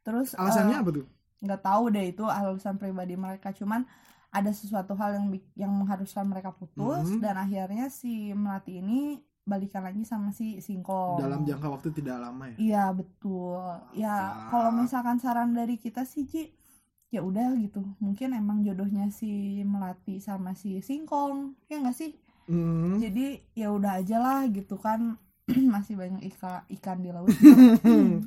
Terus 0.00 0.28
Alasannya 0.38 0.78
eh, 0.78 0.80
apa 0.80 0.90
tuh? 0.94 1.06
nggak 1.40 1.62
tahu 1.64 1.84
deh 1.88 2.04
itu 2.06 2.22
alasan 2.22 2.76
pribadi 2.76 3.16
mereka 3.16 3.50
cuman 3.50 3.82
ada 4.30 4.50
sesuatu 4.50 4.94
hal 4.94 5.14
yang 5.14 5.26
yang 5.56 5.72
mengharuskan 5.72 6.24
mereka 6.24 6.50
putus 6.50 7.06
Mhm. 7.08 7.20
dan 7.20 7.34
akhirnya 7.36 7.86
si 7.88 8.30
melati 8.30 8.78
ini 8.78 9.18
balikan 9.42 9.82
lagi 9.82 10.02
sama 10.02 10.30
si 10.30 10.58
singkong 10.58 11.18
Dalam 11.18 11.42
jangka 11.42 11.66
waktu 11.68 11.90
tidak 11.92 12.20
lama 12.20 12.46
ya. 12.46 12.56
iya 12.56 12.84
betul 12.90 13.58
ya 13.92 14.14
Fuck. 14.30 14.48
kalau 14.48 14.70
misalkan 14.72 15.16
saran 15.16 15.50
dari 15.50 15.74
kita 15.74 16.04
sih 16.04 16.22
Ci 16.24 16.54
ya 17.08 17.20
udah 17.20 17.58
gitu 17.58 17.82
mungkin 17.98 18.30
emang 18.32 18.62
jodohnya 18.62 19.10
si 19.10 19.26
melati 19.60 20.18
sama 20.18 20.54
si 20.54 20.78
singkong 20.78 21.58
ya 21.66 21.78
nggak 21.78 21.96
sih 21.96 22.14
Hmm. 22.46 22.98
jadi 22.98 23.38
ya 23.52 23.70
udah 23.70 23.98
aja 23.98 24.18
lah 24.18 24.42
gitu 24.46 24.74
kan 24.74 25.14
masih 25.74 25.94
banyak 25.94 26.22
ikan 26.28 26.62
ikan 26.72 26.98
di 26.98 27.10
laut 27.10 27.30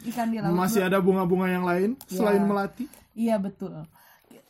ikan 0.06 0.28
di 0.28 0.38
laut 0.38 0.52
Masih 0.54 0.80
ada 0.82 0.98
bunga-bunga 0.98 1.48
yang 1.48 1.64
lain 1.64 1.96
Ya. 2.06 2.20
selain 2.20 2.44
melati? 2.44 2.88
iya 3.14 3.36
betul 3.38 3.84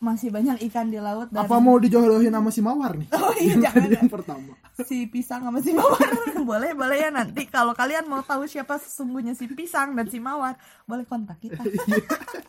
masih 0.04 0.28
banyak 0.30 0.60
ikan 0.68 0.88
di 0.88 1.00
laut 1.00 1.32
dan 1.32 1.48
Apa 1.48 1.58
mau 1.58 1.80
dijodohin 1.80 2.28
sama 2.28 2.52
si 2.52 2.60
Mawar 2.60 2.94
nih? 2.94 3.08
oh 3.10 3.32
iya 3.34 3.56
Yang 3.56 3.62
jangan 3.66 3.90
yang 3.90 4.10
pertama. 4.12 4.52
si 4.84 5.06
pisang 5.06 5.42
sama 5.42 5.60
si 5.60 5.72
mawar 5.72 6.02
boleh 6.44 6.74
boleh 6.74 6.98
ya 6.98 7.10
nanti 7.10 7.46
kalau 7.46 7.72
kalian 7.72 8.04
mau 8.04 8.20
tahu 8.20 8.44
siapa 8.44 8.76
sesungguhnya 8.76 9.32
si 9.32 9.48
pisang 9.48 9.94
dan 9.94 10.06
si 10.06 10.18
mawar 10.18 10.58
boleh 10.84 11.06
kontak 11.06 11.38
kita 11.40 11.62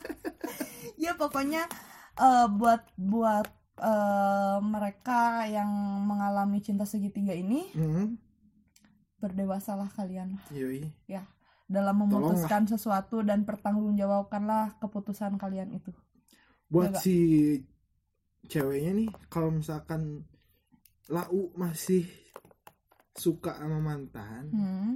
ya 0.97 1.15
pokoknya 1.15 1.69
eh, 2.17 2.47
buat 2.51 2.81
buat 2.97 3.47
eh, 3.77 4.59
mereka 4.59 5.21
yang 5.47 5.69
mengalami 6.03 6.59
cinta 6.59 6.85
segitiga 6.85 7.33
ini 7.33 7.69
Hmm. 7.73 8.17
berdewasalah 9.19 9.89
kalian 9.91 10.37
Yoi. 10.49 10.89
dalam 11.65 11.97
memutuskan 11.99 12.65
sesuatu 12.65 13.21
dan 13.21 13.43
pertanggungjawabkanlah 13.43 14.77
keputusan 14.79 15.37
kalian 15.37 15.73
itu 15.73 15.93
Buat 16.69 16.97
Enggak. 16.97 17.03
si 17.05 17.17
ceweknya 18.49 18.93
nih, 18.93 19.09
kalau 19.33 19.51
misalkan 19.53 20.25
lau 21.09 21.53
masih 21.57 22.05
suka 23.15 23.55
sama 23.57 23.79
mantan, 23.79 24.51
hmm. 24.51 24.93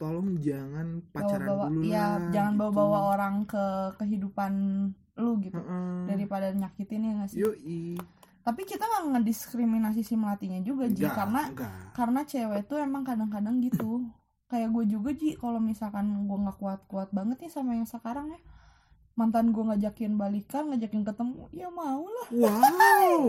tolong 0.00 0.40
jangan 0.40 1.04
pacaran 1.12 1.46
bawa-bawa 1.48 1.66
dulu 1.72 1.82
ya 1.84 2.16
lah. 2.16 2.30
jangan 2.32 2.52
gitu. 2.54 2.60
bawa-bawa 2.64 2.98
orang 3.16 3.34
ke 3.44 3.64
kehidupan 4.00 4.52
lu 5.16 5.40
gitu 5.40 5.56
Heeh. 5.56 6.12
daripada 6.12 6.52
nyakitin 6.52 7.08
ya 7.08 7.12
nggak 7.16 7.30
sih 7.32 7.40
Yoi. 7.40 7.96
tapi 8.44 8.68
kita 8.68 8.84
nggak 8.84 9.04
ngediskriminasi 9.16 10.04
si 10.04 10.12
melatinya 10.12 10.60
juga 10.60 10.92
Ji 10.92 11.08
Enggak, 11.08 11.16
karena 11.16 11.42
enggak. 11.48 11.72
karena 11.96 12.20
cewek 12.28 12.62
tuh 12.68 12.78
emang 12.84 13.02
kadang-kadang 13.08 13.56
gitu 13.64 14.04
kayak 14.52 14.68
gue 14.76 14.84
juga 14.92 15.10
Ji 15.16 15.34
kalau 15.40 15.56
misalkan 15.58 16.28
gue 16.28 16.38
nggak 16.44 16.56
kuat-kuat 16.60 17.08
banget 17.16 17.48
nih 17.48 17.52
sama 17.52 17.72
yang 17.74 17.88
sekarang 17.88 18.28
ya 18.36 18.40
mantan 19.16 19.48
gue 19.48 19.64
ngajakin 19.64 20.12
balikan 20.14 20.68
ngajakin 20.68 21.02
ketemu 21.02 21.48
ya 21.50 21.68
mau 21.68 22.04
lah 22.04 22.28
Wow. 22.30 23.24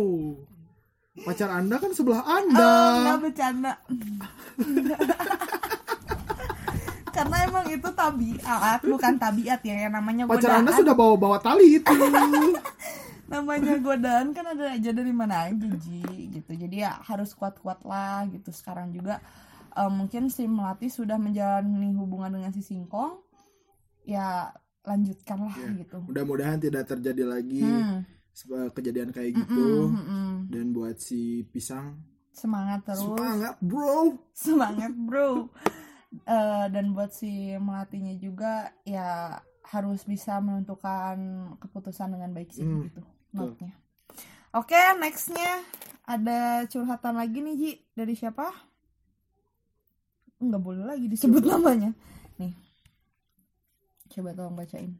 Pacar 1.17 1.49
Anda 1.49 1.75
kan 1.75 1.91
sebelah 1.91 2.21
Ah, 2.21 2.37
Anda. 2.37 2.71
nggak 3.01 3.19
bercanda 3.23 3.73
karena 7.09 7.49
emang 7.49 7.65
itu 7.65 7.89
tabiat 7.89 8.79
bukan 8.83 9.13
tabiat 9.17 9.59
ya 9.63 9.75
yang 9.81 9.93
namanya 9.95 10.29
Pacar 10.29 10.53
Anda 10.53 10.69
godaan 10.69 10.77
sudah 10.77 10.93
bawa-bawa 10.93 11.37
tali 11.41 11.81
itu. 11.81 11.89
namanya 13.27 13.75
godaan 13.77 14.31
kan 14.31 14.45
ada 14.47 14.71
aja 14.71 14.91
dari 14.93 15.11
mana 15.11 15.49
aja 15.49 15.67
Ji 15.77 15.99
gitu 16.31 16.51
jadi 16.53 16.75
ya 16.79 16.91
harus 17.01 17.33
kuat-kuat 17.33 17.83
lah 17.83 18.23
gitu 18.29 18.53
sekarang 18.53 18.93
juga 18.93 19.19
eh, 19.73 19.89
mungkin 19.89 20.29
si 20.29 20.45
melati 20.45 20.87
sudah 20.87 21.17
menjalani 21.17 21.91
hubungan 21.91 22.37
dengan 22.37 22.51
si 22.51 22.61
singkong 22.61 23.19
ya 24.05 24.53
lanjutkanlah 24.87 25.51
Ya, 25.53 25.69
gitu. 25.83 25.99
Mudah-mudahan 26.01 26.57
tidak 26.57 26.87
terjadi 26.87 27.23
lagi 27.27 27.59
Hmm, 27.61 28.07
se- 28.31 28.71
kejadian 28.71 29.11
kayak 29.11 29.35
gitu. 29.35 29.91
mm-mm. 29.91 30.47
Dan 30.47 30.71
buat 30.71 30.95
si 30.95 31.43
pisang, 31.45 31.99
semangat 32.31 32.87
terus. 32.87 33.03
semangat 33.03 33.55
bro. 33.59 34.15
semangat 34.47 34.93
bro. 34.95 35.51
Eh, 36.23 36.65
dan 36.71 36.95
buat 36.95 37.11
si 37.11 37.51
melatinya 37.57 38.15
juga 38.15 38.71
ya 38.81 39.35
harus 39.67 40.07
bisa 40.07 40.39
menentukan 40.39 41.19
keputusan 41.59 42.15
dengan 42.15 42.31
baik 42.31 42.55
sih 42.55 42.63
Hmm, 42.63 42.87
gitu 42.87 43.03
notnya 43.35 43.75
oke 44.55 44.71
nextnya 44.97 45.59
ada 46.07 46.63
curhatan 46.65 47.19
lagi 47.19 47.43
nih 47.43 47.55
Ji. 47.59 47.71
Dari 47.91 48.15
siapa? 48.15 48.47
Nggak 50.39 50.61
boleh 50.61 50.83
lagi 50.85 51.05
disebut 51.09 51.43
namanya 51.43 51.91
coba 54.17 54.33
tolong 54.33 54.57
bacain. 54.57 54.97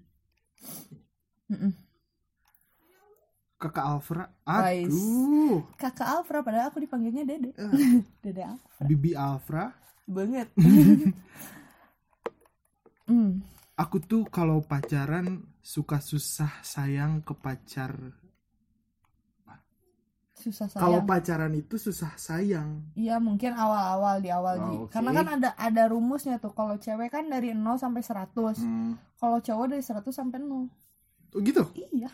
Kakak 3.58 3.86
Alfra. 3.90 4.30
Guys. 4.46 4.94
Aduh. 4.94 5.66
kakak 5.82 6.06
Alfra 6.06 6.46
padahal 6.46 6.70
aku 6.70 6.78
dipanggilnya 6.78 7.26
Dede 7.26 7.50
Eh, 7.58 8.06
Dede 8.24 8.46
Alfra 8.46 8.86
Bibi 8.86 9.18
Alfra. 9.18 9.74
banget 10.06 10.48
hmm. 13.10 13.42
Aku 13.78 14.02
tuh 14.02 14.26
kalau 14.30 14.62
pacaran 14.66 15.46
suka 15.62 16.02
susah 16.02 16.50
sayang 16.66 17.22
ke 17.22 17.38
pacar. 17.38 17.94
Susah 20.48 20.72
Kalau 20.72 21.04
sayang 21.04 21.08
pacaran 21.08 21.54
itu 21.54 21.76
susah 21.76 22.12
sayang. 22.16 22.88
Iya 22.96 23.20
mungkin 23.20 23.52
awal-awal 23.52 24.24
di 24.24 24.32
awal 24.32 24.56
Oh, 24.58 24.72
oke. 24.88 24.96
Karena 24.96 25.12
kan 25.12 25.28
ada 25.36 25.50
ada 25.54 25.84
rumusnya 25.92 26.40
tuh. 26.40 26.56
Kalau 26.56 26.80
cewek 26.80 27.12
kan 27.12 27.28
dari 27.28 27.52
0 27.52 27.76
sampai 27.76 28.00
100. 28.00 28.64
Hmm. 28.64 28.96
Kalau 29.20 29.38
cowok 29.44 29.66
dari 29.76 29.84
100 29.84 30.08
sampai 30.10 30.40
0. 30.40 30.68
Oh 31.36 31.40
gitu. 31.44 31.64
Iya. 31.92 32.12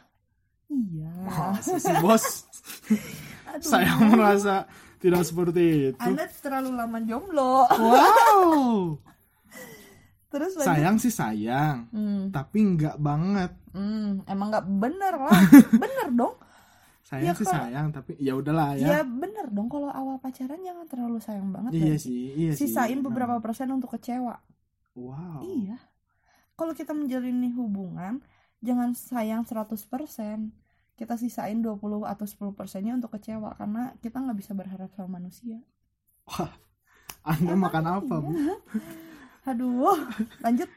Iya. 0.67 1.11
Masa 1.29 1.77
sih 1.77 1.95
bos? 2.01 2.23
Aduh. 3.53 3.61
Saya 3.61 3.93
merasa 4.01 4.65
tidak 4.97 5.21
seperti 5.21 5.93
itu. 5.93 5.99
Anda 6.01 6.25
terlalu 6.25 6.69
lama 6.73 6.97
jomblo. 7.05 7.67
Wow. 7.69 8.97
Terus 10.33 10.57
lanjut. 10.57 10.65
Sayang 10.65 10.95
sih 10.97 11.13
sayang, 11.13 11.93
Hmm, 11.93 12.33
tapi 12.33 12.65
nggak 12.65 12.97
banget. 12.97 13.53
hmm, 13.69 14.25
emang 14.25 14.49
nggak 14.49 14.65
bener 14.65 15.13
lah. 15.13 15.37
bener 15.83 16.07
dong. 16.09 16.33
Sayang 17.13 17.29
Ya, 17.29 17.33
sih 17.37 17.45
kalau- 17.45 17.61
sayang, 17.61 17.87
tapi 17.89 18.11
ya 18.17 18.33
udahlah 18.33 18.73
Ya 18.73 18.87
ya. 18.89 18.99
bener 19.05 19.45
dong. 19.47 19.69
Kalau 19.69 19.85
awal 19.87 20.17
pacaran 20.17 20.57
jangan 20.57 20.85
terlalu 20.87 21.21
sayang 21.21 21.53
banget. 21.53 21.71
Iya 21.71 21.95
sih, 21.95 22.33
iya 22.33 22.51
sih. 22.51 22.65
Sisain 22.65 22.97
Nah. 22.97 23.05
beberapa 23.05 23.37
persen 23.37 23.69
untuk 23.69 23.93
kecewa. 23.93 24.41
Wow. 24.93 25.45
Iya. 25.45 25.77
Kalau 26.53 26.73
kita 26.73 26.89
menjalin 26.91 27.37
hubungan, 27.51 28.25
jangan 28.59 28.93
sayang 28.93 29.41
100%. 29.43 30.49
Kita 30.93 31.13
sisain 31.15 31.57
20 31.57 31.77
atau 32.03 32.25
10 32.25 32.49
persennya 32.51 32.93
untuk 32.93 33.09
kecewa 33.11 33.53
karena 33.53 33.93
kita 33.99 34.17
nggak 34.17 34.37
bisa 34.37 34.53
berharap 34.53 34.89
sama 34.91 35.17
manusia. 35.17 35.61
Anda 37.23 37.53
Emang 37.53 37.69
makan 37.69 37.85
apa, 37.95 38.15
Bu? 38.19 38.29
iya. 38.31 38.57
Aduh, 39.45 39.97
lanjut. 40.39 40.69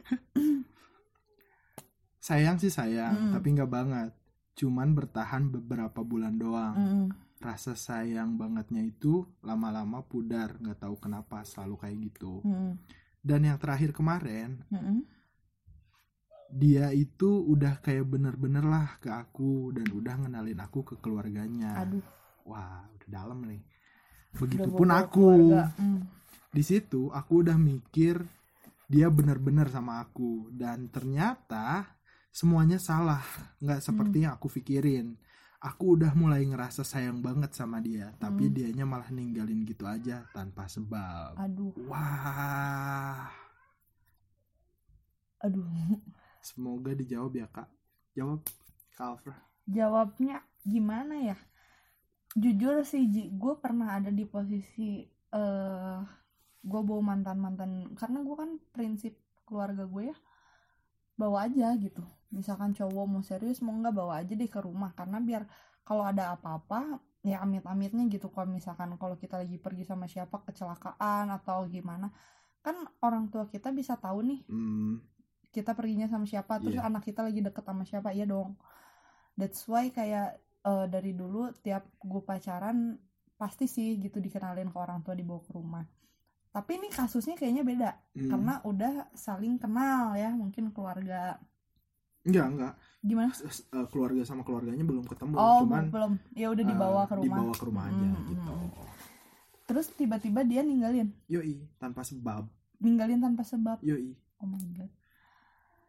Sayang 2.19 2.59
sih 2.59 2.69
sayang, 2.69 3.15
Mm. 3.15 3.33
tapi 3.33 3.49
nggak 3.53 3.71
banget. 3.71 4.11
Cuman 4.57 4.97
bertahan 4.97 5.53
beberapa 5.53 6.01
bulan 6.01 6.41
doang. 6.41 6.75
Mm, 6.75 7.07
Rasa 7.37 7.77
sayang 7.77 8.41
bangetnya 8.41 8.81
itu 8.81 9.21
lama-lama 9.45 10.01
pudar, 10.01 10.57
nggak 10.57 10.81
tahu 10.81 10.97
kenapa 10.97 11.45
selalu 11.45 11.77
kayak 11.77 11.97
gitu. 12.09 12.41
mm, 12.41 12.73
Dan 13.21 13.45
yang 13.45 13.61
terakhir 13.61 13.93
kemarin, 13.93 14.65
mm, 14.73 14.81
mm. 14.81 15.01
dia 16.57 16.89
itu 16.97 17.45
udah 17.45 17.85
kayak 17.85 18.09
bener-bener 18.09 18.65
lah 18.65 18.97
ke 18.97 19.13
aku 19.13 19.77
dan 19.77 19.85
udah 19.93 20.15
ngenalin 20.25 20.61
aku 20.65 20.81
ke 20.81 20.95
keluarganya. 20.97 21.85
Aduh, 21.85 22.01
Wah, 22.49 22.89
udah 22.89 23.09
dalam 23.13 23.45
nih. 23.45 23.61
Begitupun 24.33 24.89
aku. 24.89 25.53
Mm, 25.77 26.01
Di 26.57 26.65
situ 26.65 27.13
aku 27.13 27.45
udah 27.45 27.61
mikir 27.61 28.17
dia 28.87 29.11
bener-bener 29.13 29.69
sama 29.69 30.01
aku 30.01 30.49
dan 30.55 30.89
ternyata 30.89 31.96
semuanya 32.39 32.79
salah, 32.89 33.25
nggak 33.65 33.81
seperti 33.87 34.17
yang 34.25 34.33
aku 34.37 34.49
pikirin. 34.57 35.07
Aku 35.69 35.85
udah 35.97 36.13
mulai 36.21 36.43
ngerasa 36.51 36.83
sayang 36.93 37.19
banget 37.27 37.51
sama 37.59 37.79
dia, 37.89 38.07
tapi 38.23 38.45
Hmm. 38.47 38.55
dianya 38.57 38.85
malah 38.93 39.09
ninggalin 39.17 39.61
gitu 39.71 39.85
aja 39.97 40.17
tanpa 40.37 40.63
sebab. 40.75 41.33
Aduh, 41.43 41.73
Wah, 41.89 43.27
aduh. 45.45 46.01
semoga 46.49 46.93
dijawab 47.01 47.33
ya 47.41 47.47
kak. 47.55 47.69
Jawab, 48.17 48.41
Kak 48.97 49.07
Alfra. 49.13 49.37
Jawabnya 49.77 50.37
gimana 50.73 51.15
ya? 51.29 51.37
Jujur 52.43 52.77
sih, 52.91 53.03
gue 53.43 53.55
pernah 53.65 53.89
ada 53.99 54.11
di 54.19 54.25
posisi 54.35 54.91
eh 55.37 55.99
gue 56.71 56.81
bawa 56.89 57.03
mantan-mantan 57.15 57.71
karena 58.01 58.19
gue 58.27 58.37
kan 58.43 58.51
prinsip 58.75 59.15
keluarga 59.47 59.85
gue 59.93 60.03
ya 60.11 60.17
bawa 61.21 61.39
aja 61.49 61.69
gitu. 61.85 62.03
Misalkan 62.35 62.75
cowok 62.75 63.07
mau 63.07 63.23
serius 63.23 63.63
mau 63.63 63.75
nggak 63.77 63.95
bawa 63.95 64.23
aja 64.23 64.33
deh 64.35 64.51
ke 64.51 64.61
rumah. 64.63 64.93
Karena 64.95 65.19
biar 65.23 65.47
kalau 65.87 66.03
ada 66.03 66.35
apa-apa 66.35 66.99
ya 67.23 67.43
amit-amitnya 67.43 68.07
gitu. 68.11 68.31
Kalau 68.31 68.47
misalkan 68.51 68.95
kalau 68.99 69.15
kita 69.19 69.39
lagi 69.43 69.59
pergi 69.59 69.83
sama 69.87 70.07
siapa 70.07 70.43
kecelakaan 70.47 71.31
atau 71.31 71.67
gimana 71.67 72.11
kan 72.63 72.75
orang 72.99 73.31
tua 73.31 73.47
kita 73.47 73.71
bisa 73.71 73.95
tahu 73.95 74.27
nih 74.27 74.41
Hmm, 74.51 74.99
kita 75.55 75.71
perginya 75.79 76.11
sama 76.11 76.27
siapa 76.27 76.59
terus 76.59 76.75
Iya. 76.75 76.91
anak 76.91 77.07
kita 77.07 77.23
lagi 77.23 77.39
deket 77.39 77.63
sama 77.63 77.87
siapa 77.87 78.11
ya 78.11 78.27
dong. 78.27 78.59
That's 79.39 79.63
why 79.71 79.95
kayak 79.95 80.43
eh, 80.67 80.87
dari 80.91 81.15
dulu 81.15 81.55
tiap 81.63 81.87
gue 82.03 82.23
pacaran 82.27 82.99
pasti 83.39 83.71
sih 83.71 84.01
gitu 84.03 84.19
dikenalin 84.19 84.73
ke 84.73 84.79
orang 84.83 85.05
tua 85.07 85.15
dibawa 85.15 85.39
ke 85.45 85.53
rumah. 85.55 85.85
Tapi 86.51 86.81
ini 86.81 86.89
kasusnya 86.89 87.37
kayaknya 87.37 87.63
beda 87.63 87.91
hmm, 88.17 88.31
karena 88.33 88.55
udah 88.65 89.13
saling 89.15 89.61
kenal 89.61 90.17
ya 90.17 90.33
mungkin 90.33 90.73
keluarga 90.73 91.37
enggak 92.27 92.47
enggak. 92.51 92.75
Gimana? 93.01 93.31
S- 93.31 93.63
eh, 93.65 93.87
keluarga 93.87 94.23
sama 94.27 94.43
keluarganya 94.43 94.83
belum 94.83 95.07
ketemu 95.07 95.33
oh 95.39 95.63
cuman 95.63 95.85
belum. 95.89 96.13
Ya 96.35 96.51
udah 96.51 96.65
dibawa 96.67 97.01
eh, 97.01 97.07
ke 97.07 97.15
rumah. 97.15 97.27
dibawa 97.31 97.53
ke 97.55 97.65
rumah 97.65 97.85
aja 97.87 98.03
Hmm, 98.03 98.27
gitu. 98.27 98.53
hmm, 98.53 98.71
terus 99.65 99.87
tiba-tiba 99.95 100.41
dia 100.43 100.61
ninggalin? 100.61 101.09
Yoi 101.27 101.63
tanpa 101.79 102.03
sebab. 102.03 102.51
Ninggalin 102.83 103.23
tanpa 103.23 103.43
sebab? 103.43 103.79
Yoi. 103.81 104.11
Oh 104.43 104.47
my 104.47 104.59
god. 104.75 104.91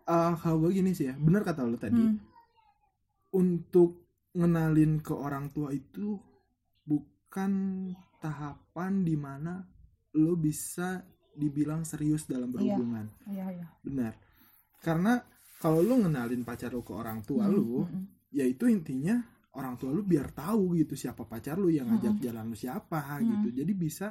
Eh, 0.08 0.34
kalau 0.40 0.58
gue 0.62 0.72
gini 0.72 0.94
sih 0.94 1.10
ya 1.10 1.16
benar 1.18 1.42
kata 1.42 1.66
lo 1.66 1.76
tadi. 1.76 1.98
Hmm. 2.00 2.18
untuk 3.28 4.08
ngenalin 4.32 5.04
ke 5.04 5.12
orang 5.12 5.52
tua 5.52 5.70
itu 5.70 6.16
bukan 6.82 7.52
tahapan 8.18 9.04
di 9.04 9.20
mana 9.20 9.62
lo 10.16 10.34
bisa 10.34 11.04
dibilang 11.34 11.84
serius 11.84 12.26
dalam 12.26 12.50
berhubungan. 12.50 13.12
Iya 13.28 13.46
iya. 13.52 13.68
Benar 13.84 14.14
karena 14.78 15.20
kalau 15.58 15.82
lo 15.82 15.96
ngenalin 15.98 16.42
pacar 16.42 16.72
lo 16.72 16.82
ke 16.82 16.94
orang 16.94 17.22
tua 17.26 17.46
Hmm, 17.46 17.56
lo 17.58 17.82
hmm, 17.82 17.90
hmm. 17.90 18.04
ya 18.32 18.46
itu 18.46 18.66
intinya 18.70 19.18
orang 19.58 19.74
tua 19.76 19.90
lu 19.90 20.06
biar 20.06 20.30
tahu 20.32 20.78
gitu 20.78 20.94
siapa 20.94 21.26
pacar 21.26 21.58
lu 21.58 21.74
yang 21.74 21.90
ngajak 21.90 22.14
Mm-mm. 22.14 22.24
jalan 22.24 22.46
lu 22.46 22.58
siapa 22.58 23.00
Mm-mm. 23.18 23.26
gitu 23.42 23.48
jadi 23.58 23.74
bisa 23.74 24.08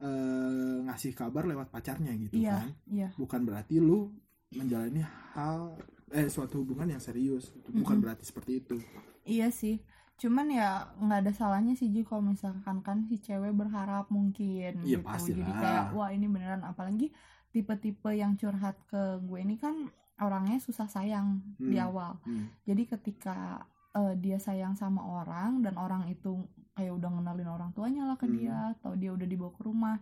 eh, 0.00 0.76
ngasih 0.88 1.12
kabar 1.12 1.44
lewat 1.44 1.68
pacarnya 1.68 2.12
gitu 2.16 2.40
iya 2.40 2.64
kan 2.64 2.68
iya 2.88 3.08
bukan 3.14 3.40
berarti 3.44 3.76
lu 3.76 4.08
menjalani 4.50 5.04
hal 5.36 5.76
eh 6.10 6.26
suatu 6.26 6.64
hubungan 6.64 6.96
yang 6.96 7.02
serius 7.02 7.52
bukan 7.68 8.00
Mm-mm. 8.00 8.02
berarti 8.02 8.24
seperti 8.24 8.52
itu 8.58 8.76
Iya 9.20 9.52
sih, 9.52 9.76
cuman 10.16 10.48
ya 10.48 10.90
nggak 10.96 11.28
ada 11.28 11.32
salahnya 11.36 11.76
sih 11.76 11.92
Ji 11.92 12.02
kalau 12.02 12.24
misalkan 12.24 12.80
kan 12.80 13.04
si 13.06 13.20
cewek 13.20 13.52
berharap 13.52 14.08
mungkin 14.08 14.80
Iya, 14.80 14.98
gitu. 14.98 15.06
pastilah. 15.06 15.44
Jadi 15.44 15.52
kayak 15.60 15.84
wah 15.92 16.08
ini 16.10 16.26
beneran 16.26 16.64
apalagi 16.64 17.12
tipe-tipe 17.52 18.10
yang 18.16 18.34
curhat 18.40 18.80
ke 18.88 19.20
gue 19.22 19.38
ini 19.44 19.60
kan 19.60 19.76
orangnya 20.20 20.56
susah 20.58 20.86
sayang 20.86 21.40
di 21.56 21.76
Hmm. 21.76 21.86
awal. 21.88 22.12
Hmm. 22.22 22.48
Jadi 22.64 22.82
ketika 22.86 23.64
eh, 23.90 24.14
dia 24.14 24.38
sayang 24.38 24.78
sama 24.78 25.02
orang 25.02 25.66
dan 25.66 25.74
orang 25.74 26.06
itu 26.06 26.46
kayak 26.72 26.94
udah 26.94 27.10
ngenalin 27.10 27.50
orang 27.50 27.70
tuanya 27.74 28.06
lah 28.06 28.14
ke 28.14 28.24
Hmm. 28.24 28.34
dia 28.38 28.56
atau 28.78 28.94
dia 28.94 29.10
udah 29.10 29.26
dibawa 29.26 29.50
ke 29.50 29.62
rumah, 29.66 29.98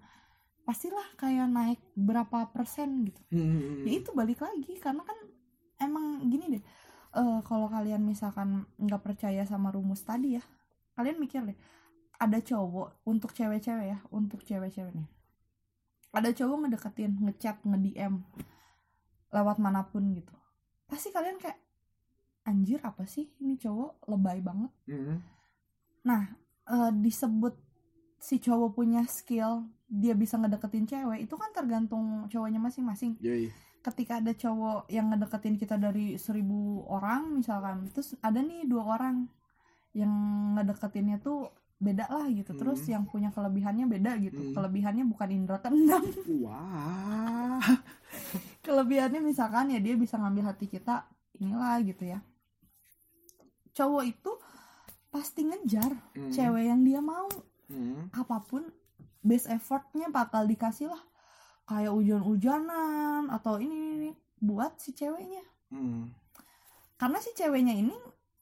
pastilah 0.62 1.16
kayak 1.16 1.48
naik 1.48 1.80
berapa 1.96 2.52
persen 2.52 3.08
gitu 3.08 3.16
Hmm. 3.32 3.88
ya 3.88 3.96
itu 3.96 4.12
balik 4.12 4.44
lagi 4.44 4.76
karena 4.76 5.00
kan 5.00 5.16
emang 5.80 6.20
gini 6.28 6.60
deh 6.60 6.64
eh 7.08 7.40
kalau 7.40 7.72
kalian 7.72 8.04
misalkan 8.04 8.68
nggak 8.76 9.00
percaya 9.00 9.48
sama 9.48 9.72
rumus 9.72 10.04
tadi 10.04 10.36
ya 10.36 10.44
kalian 10.92 11.16
mikir 11.16 11.40
deh 11.40 11.56
ada 12.20 12.36
cowok 12.36 13.00
untuk 13.08 13.32
cewek-cewek 13.32 13.86
ya 13.88 13.98
untuk 14.12 14.44
cewek-cewek 14.44 14.92
nih 14.92 15.08
ada 16.12 16.28
cowok 16.28 16.56
ngedeketin 16.68 17.16
ngechat 17.24 17.56
nge-DM 17.64 18.20
lewat 19.30 19.56
mana 19.58 19.84
pun 19.84 20.02
gitu 20.12 20.32
pasti 20.84 21.10
kalian 21.10 21.36
kayak 21.36 21.58
anjir 22.42 22.80
apa 22.80 23.04
sih 23.04 23.28
ini 23.38 23.56
cowok 23.56 24.08
lebay 24.08 24.40
banget 24.40 24.72
Hmm. 24.88 25.20
Nah, 26.00 26.24
eh, 26.64 26.92
disebut 26.94 27.52
si 28.16 28.40
cowok 28.40 28.72
punya 28.72 29.04
skill, 29.04 29.68
dia 29.84 30.16
bisa 30.16 30.40
ngedeketin 30.40 30.88
cewek, 30.88 31.28
itu 31.28 31.34
kan 31.36 31.52
tergantung 31.52 32.24
cowoknya 32.26 32.56
masing-masing. 32.56 33.20
Yoi. 33.20 33.52
Ketika 33.78 34.16
ada 34.18 34.32
cowok 34.32 34.88
yang 34.88 35.12
ngedeketin 35.12 35.54
kita 35.54 35.76
dari 35.76 36.16
seribu 36.16 36.88
orang 36.88 37.36
misalkan, 37.36 37.92
terus 37.92 38.16
ada 38.18 38.40
nih 38.40 38.64
dua 38.64 38.96
orang 38.96 39.28
yang 39.92 40.08
ngedeketinnya 40.56 41.20
tuh 41.20 41.52
beda 41.76 42.08
lah 42.08 42.26
gitu. 42.32 42.56
Terus 42.56 42.80
Hmm. 42.84 42.90
yang 42.90 43.04
punya 43.04 43.28
kelebihannya 43.30 43.84
beda 43.86 44.16
gitu. 44.18 44.40
Hmm. 44.40 44.54
Kelebihannya 44.56 45.04
bukan 45.04 45.28
indra 45.30 45.60
keenam. 45.60 46.02
wah 46.40 47.60
Kelebihannya 48.68 49.24
misalkan 49.24 49.72
ya 49.72 49.80
dia 49.80 49.96
bisa 49.96 50.14
ngambil 50.14 50.52
hati 50.52 50.68
kita 50.68 51.08
inilah 51.34 51.80
gitu 51.80 52.04
ya. 52.04 52.20
Cowok 53.72 54.04
itu 54.04 54.32
pasti 55.08 55.40
ngejar 55.42 55.88
Hmm. 56.12 56.28
cewek 56.28 56.64
yang 56.66 56.84
dia 56.84 57.00
mau. 57.00 57.28
Hmm. 57.68 58.08
apa 58.12 58.40
pun 58.40 58.64
best 59.20 59.44
effortnya 59.44 60.08
bakal 60.08 60.44
dikasih 60.44 60.88
lah 60.88 61.04
kayak 61.64 61.92
hujan-hujanan 61.92 63.28
atau 63.28 63.60
ini, 63.60 63.68
ini, 63.68 63.92
ini 63.94 64.10
buat 64.38 64.80
si 64.80 64.96
ceweknya 64.96 65.44
Hmm. 65.68 66.08
karena 66.96 67.20
si 67.20 67.36
ceweknya 67.36 67.76
ini 67.76 67.92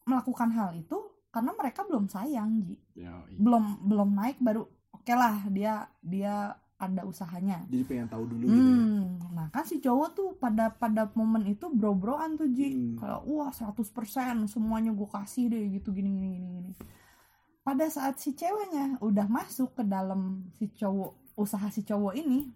melakukan 0.07 0.55
hal 0.55 0.79
itu 0.79 0.95
karena 1.29 1.51
mereka 1.53 1.83
belum 1.83 2.07
sayang 2.07 2.62
ji 2.62 2.79
Yoi. 2.95 3.35
belum 3.35 3.83
belum 3.83 4.15
naik 4.15 4.39
baru 4.39 4.62
oke 4.95 5.11
lah 5.11 5.43
dia 5.51 5.91
dia 5.99 6.55
ada 6.77 7.03
usahanya 7.03 7.65
jadi 7.67 7.85
pengen 7.85 8.09
tahu 8.09 8.25
dulu 8.29 8.45
gitu 8.45 8.53
ya 8.53 8.77
hmm 8.77 9.05
nah 9.33 9.47
kan 9.49 9.65
si 9.65 9.79
cowok 9.79 10.09
tuh 10.12 10.29
pada 10.37 10.69
pada 10.71 11.09
momen 11.12 11.45
itu 11.47 11.69
bro-broan 11.69 12.37
tuh 12.37 12.49
ji 12.49 12.73
Hmm. 12.73 12.97
kayak 12.97 13.21
wah 13.25 13.49
100% 13.49 13.81
semuanya 14.47 14.93
gue 14.93 15.09
kasih 15.09 15.49
deh 15.49 15.65
gitu 15.73 15.91
gini 15.91 16.09
gini 16.11 16.29
gini 16.33 16.49
gini 16.53 16.73
pada 17.61 17.85
saat 17.87 18.17
si 18.17 18.33
ceweknya 18.33 19.01
udah 19.01 19.27
masuk 19.27 19.73
ke 19.73 19.83
dalam 19.83 20.47
si 20.53 20.69
cowok 20.71 21.35
usaha 21.35 21.67
si 21.69 21.83
cowok 21.83 22.15
ini 22.15 22.49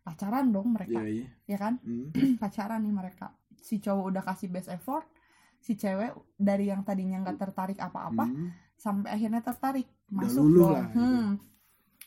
pacaran 0.00 0.48
dong 0.48 0.72
mereka 0.72 1.00
Yoi. 1.00 1.28
ya 1.44 1.56
kan 1.56 1.76
Hmm. 1.80 2.10
pacaran 2.42 2.80
nih 2.80 2.92
mereka 2.92 3.36
si 3.56 3.76
cowok 3.76 4.04
udah 4.08 4.22
kasih 4.24 4.48
best 4.48 4.68
effort 4.68 5.04
si 5.60 5.76
cewek 5.76 6.16
dari 6.34 6.72
yang 6.72 6.80
tadinya 6.80 7.20
nggak 7.20 7.36
tertarik 7.38 7.76
apa-apa 7.76 8.24
Hmm. 8.24 8.48
sampai 8.74 9.12
akhirnya 9.12 9.40
tertarik 9.40 9.84
Udah 10.08 10.16
masuk 10.18 10.44
dong 10.48 10.72
lah, 10.72 10.86
gitu. 10.86 10.96
Hmm. 10.98 11.28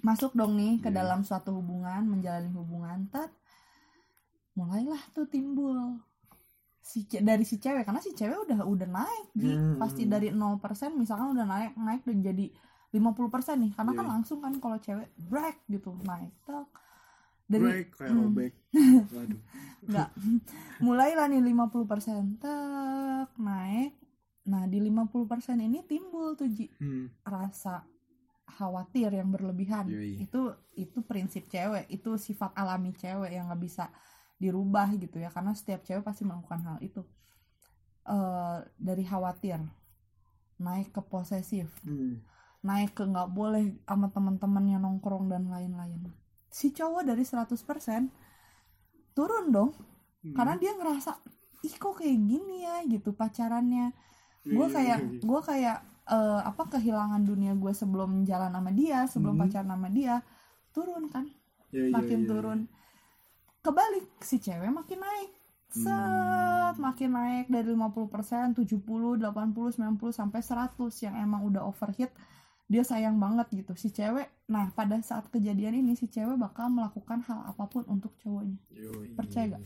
Masuk 0.01 0.33
dong 0.33 0.55
nih 0.55 0.79
ke 0.79 0.89
Iya. 0.89 0.97
dalam 0.97 1.21
suatu 1.21 1.53
hubungan 1.53 2.01
menjalani 2.03 2.49
hubungan 2.49 3.05
tet 3.07 3.29
mulailah 4.53 5.01
tuh 5.11 5.25
timbul 5.25 5.97
si 6.79 7.05
dari 7.07 7.41
si 7.41 7.57
cewek 7.57 7.83
karena 7.83 7.99
si 7.99 8.11
cewek 8.11 8.43
udah 8.43 8.63
udah 8.63 8.87
naik 8.87 9.27
Ji. 9.33 9.49
Hmm. 9.49 9.77
pasti 9.77 10.03
dari 10.03 10.29
0% 10.29 10.59
misalkan 10.93 11.31
udah 11.31 11.45
naik 11.45 11.71
naik 11.75 12.01
udah 12.03 12.19
jadi 12.23 12.45
50% 12.91 13.57
nih 13.57 13.71
karena 13.73 13.91
kan 13.91 14.03
Iya. 14.03 14.11
langsung 14.11 14.39
kan 14.39 14.53
kalau 14.57 14.77
cewek 14.77 15.09
break 15.21 15.57
gitu 15.67 15.95
naik 16.01 16.33
tek 16.43 16.67
dari 17.45 17.63
break 17.63 17.87
kayak 17.93 18.11
Hmm. 18.11 18.35
waduh 19.15 19.41
Enggak. 19.83 20.09
Mulailah 20.79 21.27
nih 21.27 21.43
50% 21.43 22.39
tek 22.39 23.29
naik. 23.35 23.91
Nah, 24.43 24.63
di 24.63 24.79
50% 24.79 25.27
ini 25.57 25.83
timbul 25.83 26.35
tuh 26.35 26.47
Ji, 26.47 26.67
hmm. 26.69 27.23
rasa 27.23 27.83
khawatir 28.53 29.09
yang 29.09 29.33
berlebihan. 29.33 29.89
Yoi. 29.89 30.21
Itu 30.21 30.53
itu 30.77 31.01
prinsip 31.01 31.49
cewek, 31.49 31.89
itu 31.89 32.15
sifat 32.15 32.53
alami 32.53 32.93
cewek 32.93 33.33
yang 33.33 33.49
nggak 33.49 33.61
bisa 33.61 33.89
dirubah 34.37 34.91
gitu 34.95 35.17
ya 35.17 35.29
karena 35.29 35.53
setiap 35.53 35.81
cewek 35.81 36.03
pasti 36.03 36.23
melakukan 36.23 36.61
hal 36.63 36.77
itu. 36.79 37.01
Eh 38.05 38.57
dari 38.75 39.03
khawatir 39.03 39.59
naik 40.59 40.93
ke 40.93 41.01
posesif, 41.01 41.67
Hmm. 41.83 42.21
naik 42.61 42.93
ke 42.93 43.03
nggak 43.03 43.29
boleh 43.31 43.75
sama 43.83 44.07
teman-temannya 44.07 44.77
nongkrong 44.79 45.27
dan 45.27 45.49
lain-lain. 45.49 46.07
Si 46.47 46.69
cowok 46.69 47.03
dari 47.03 47.25
100% 47.25 48.13
turun 49.13 49.49
dong 49.49 49.71
Hmm. 50.23 50.33
karena 50.33 50.55
dia 50.55 50.71
ngerasa 50.73 51.19
ih 51.63 51.75
kok 51.75 51.99
kayak 51.99 52.15
gini 52.17 52.63
ya 52.63 52.83
gitu 52.87 53.11
pacarannya 53.11 53.91
gue 54.43 54.67
Iya, 54.67 54.75
kayak 54.75 54.99
iya, 54.99 55.09
iya. 55.15 55.19
gue 55.23 55.39
kayak 55.43 55.77
eh, 56.05 56.41
apa 56.43 56.63
kehilangan 56.67 57.23
dunia 57.23 57.53
gue 57.53 57.71
sebelum 57.71 58.23
jalan 58.23 58.51
sama 58.51 58.71
dia 58.71 59.07
sebelum 59.07 59.35
Hmm. 59.35 59.43
pacaran 59.47 59.69
sama 59.71 59.89
dia 59.89 60.15
turun 60.71 61.07
kan 61.07 61.25
Iya, 61.71 61.89
iya, 61.89 61.93
makin 61.93 62.19
iya, 62.19 62.25
iya. 62.25 62.29
turun 62.29 62.59
kebalik 63.59 64.07
si 64.19 64.37
cewek 64.37 64.69
makin 64.69 64.99
naik 64.99 65.31
set 65.73 65.89
Hmm. 65.89 66.77
makin 66.77 67.09
naik 67.11 67.45
dari 67.47 67.71
50% 67.71 68.53
70 68.53 69.17
80 69.17 69.73
90 69.73 70.11
sampai 70.11 70.41
100 70.41 71.01
yang 71.01 71.15
emang 71.17 71.47
udah 71.47 71.65
overheat 71.65 72.13
dia 72.63 72.81
sayang 72.81 73.17
banget 73.17 73.49
gitu 73.53 73.73
si 73.73 73.89
cewek 73.89 74.29
nah 74.45 74.69
pada 74.71 74.99
saat 75.01 75.25
kejadian 75.29 75.73
ini 75.75 75.95
si 75.95 76.05
cewek 76.05 76.37
bakal 76.37 76.69
melakukan 76.69 77.21
hal 77.21 77.41
apa 77.47 77.65
pun 77.65 77.83
untuk 77.87 78.13
cowoknya 78.19 78.57
Yoi. 78.69 79.13
Percaya 79.13 79.57
gak? 79.57 79.63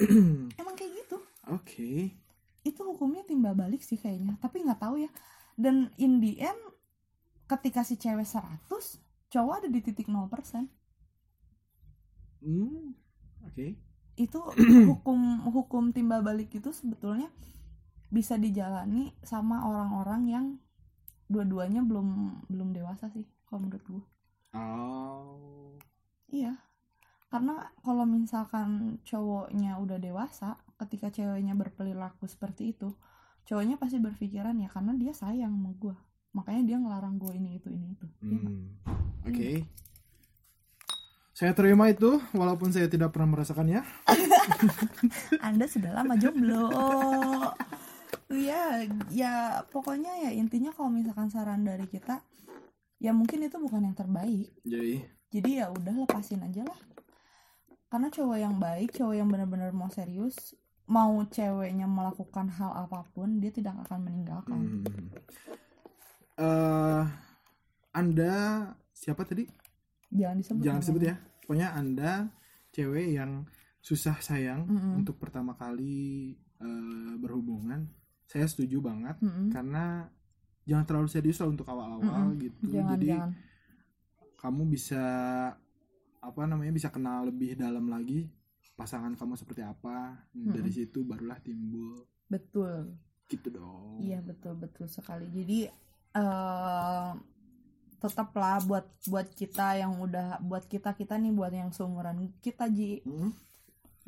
emang 0.60 0.74
kayak 0.74 0.92
gitu 0.98 1.16
Oke. 1.46 2.16
itu 2.60 2.80
hukumnya 2.80 3.22
timbal 3.22 3.54
balik 3.54 3.80
sih 3.80 3.96
kayaknya 3.96 4.34
tapi 4.36 4.60
nggak 4.60 4.80
tahu 4.80 5.00
ya 5.00 5.10
dan 5.60 5.92
in 6.00 6.24
the 6.24 6.40
end 6.40 6.56
ketika 7.44 7.84
si 7.84 8.00
cewek 8.00 8.24
100 8.24 8.64
cowok 9.28 9.54
ada 9.60 9.68
di 9.68 9.80
titik 9.84 10.08
0% 10.08 10.24
Hmm. 12.40 12.96
Oke. 13.44 13.76
itu 14.16 14.40
hukum 14.90 15.20
hukum 15.52 15.92
timbal 15.92 16.24
balik 16.24 16.48
itu 16.52 16.72
sebetulnya 16.72 17.28
bisa 18.08 18.40
dijalani 18.40 19.12
sama 19.20 19.68
orang-orang 19.68 20.22
yang 20.24 20.46
dua-duanya 21.28 21.84
belum 21.84 22.40
belum 22.48 22.72
dewasa 22.72 23.12
sih 23.12 23.28
kalau 23.44 23.68
menurut 23.68 23.84
gue 23.86 24.04
Oh. 24.50 25.78
iya 26.26 26.58
karena 27.30 27.70
kalau 27.86 28.02
misalkan 28.02 28.98
cowoknya 29.06 29.78
udah 29.78 30.02
dewasa 30.02 30.58
ketika 30.74 31.14
ceweknya 31.14 31.54
berperilaku 31.54 32.26
seperti 32.26 32.74
itu 32.74 32.90
cowoknya 33.48 33.76
pasti 33.80 33.98
berpikiran 33.98 34.56
ya 34.60 34.68
karena 34.70 34.92
dia 34.96 35.12
sayang 35.12 35.52
sama 35.56 35.72
gue 35.76 35.96
makanya 36.30 36.62
dia 36.62 36.76
ngelarang 36.78 37.18
gue 37.18 37.32
ini 37.34 37.58
itu 37.58 37.68
ini 37.70 37.86
itu 37.94 38.06
Iya? 38.22 38.38
Hmm. 38.38 38.62
Oke. 39.26 39.50
Saya 41.40 41.56
terima 41.56 41.88
itu 41.88 42.20
walaupun 42.36 42.68
saya 42.68 42.84
tidak 42.84 43.16
pernah 43.16 43.32
merasakannya. 43.32 43.80
Anda 45.48 45.64
sudah 45.64 45.96
lama 45.96 46.12
jomblo. 46.20 46.68
Iya, 48.28 48.84
ya 49.08 49.34
pokoknya 49.72 50.28
ya 50.28 50.30
intinya 50.36 50.68
kalau 50.70 50.92
misalkan 50.92 51.32
saran 51.32 51.64
dari 51.64 51.88
kita, 51.88 52.20
ya 53.00 53.16
mungkin 53.16 53.40
itu 53.40 53.56
bukan 53.56 53.88
yang 53.88 53.96
terbaik. 53.96 54.52
Jadi, 54.68 55.00
Jadi 55.32 55.50
ya 55.64 55.72
udah 55.72 56.04
lepasin 56.04 56.44
aja 56.44 56.60
lah. 56.60 56.80
Karena 57.88 58.12
cowok 58.12 58.38
yang 58.38 58.60
baik, 58.60 58.92
cowok 58.94 59.14
yang 59.16 59.28
benar-benar 59.32 59.72
mau 59.72 59.88
serius, 59.88 60.52
mau 60.90 61.22
ceweknya 61.22 61.86
melakukan 61.86 62.50
hal 62.50 62.74
apa 62.74 63.06
pun, 63.14 63.38
dia 63.38 63.54
tidak 63.54 63.78
akan 63.86 64.10
meninggalkan. 64.10 64.58
hmm. 64.58 64.82
Eh, 66.40 67.04
Anda 67.94 68.34
siapa 68.90 69.22
tadi? 69.22 69.46
Jangan 70.10 70.36
disebut. 70.42 70.60
Jangan 70.66 70.80
namanya. 70.82 70.88
sebut 70.90 71.02
ya. 71.06 71.14
Pokoknya 71.46 71.68
Anda 71.78 72.12
cewek 72.74 73.06
yang 73.14 73.46
susah 73.80 74.18
sayang 74.20 74.66
Mm-mm. 74.68 75.00
untuk 75.00 75.16
pertama 75.16 75.54
kali 75.54 76.34
eh, 76.58 77.12
berhubungan. 77.22 77.86
Saya 78.26 78.46
setuju 78.50 78.82
banget 78.82 79.18
Mm-mm. 79.22 79.50
karena 79.54 80.06
jangan 80.66 80.84
terlalu 80.86 81.08
serius 81.10 81.38
lah 81.42 81.50
untuk 81.50 81.66
awal-awal 81.70 82.34
Mm-mm. 82.34 82.42
gitu. 82.42 82.74
Jangan, 82.74 82.94
Jadi 82.98 83.08
jangan. 83.10 83.30
kamu 84.38 84.62
bisa 84.70 85.04
apa 86.20 86.42
namanya 86.44 86.72
bisa 86.76 86.88
kenal 86.92 87.28
lebih 87.32 87.56
dalam 87.56 87.88
lagi 87.88 88.28
pasangan 88.80 89.12
kamu 89.12 89.36
seperti 89.36 89.60
apa. 89.60 90.16
Dari 90.32 90.72
situ 90.72 91.04
barulah 91.04 91.36
timbul 91.44 92.00
Betul. 92.24 92.96
gitu 93.28 93.52
dong. 93.52 94.00
Iya 94.00 94.24
betul 94.24 94.56
betul 94.56 94.88
sekali. 94.88 95.28
Jadi 95.28 95.68
eh 96.16 97.10
tetaplah 98.00 98.64
buat 98.64 98.88
buat 99.12 99.28
kita 99.36 99.76
yang 99.76 100.00
udah 100.00 100.40
buat 100.40 100.64
kita 100.64 100.96
kita 100.96 101.20
nih 101.20 101.36
buat 101.36 101.52
yang 101.52 101.68
seumuran 101.68 102.32
kita 102.40 102.72
ji 102.72 103.04
Mm. 103.04 103.30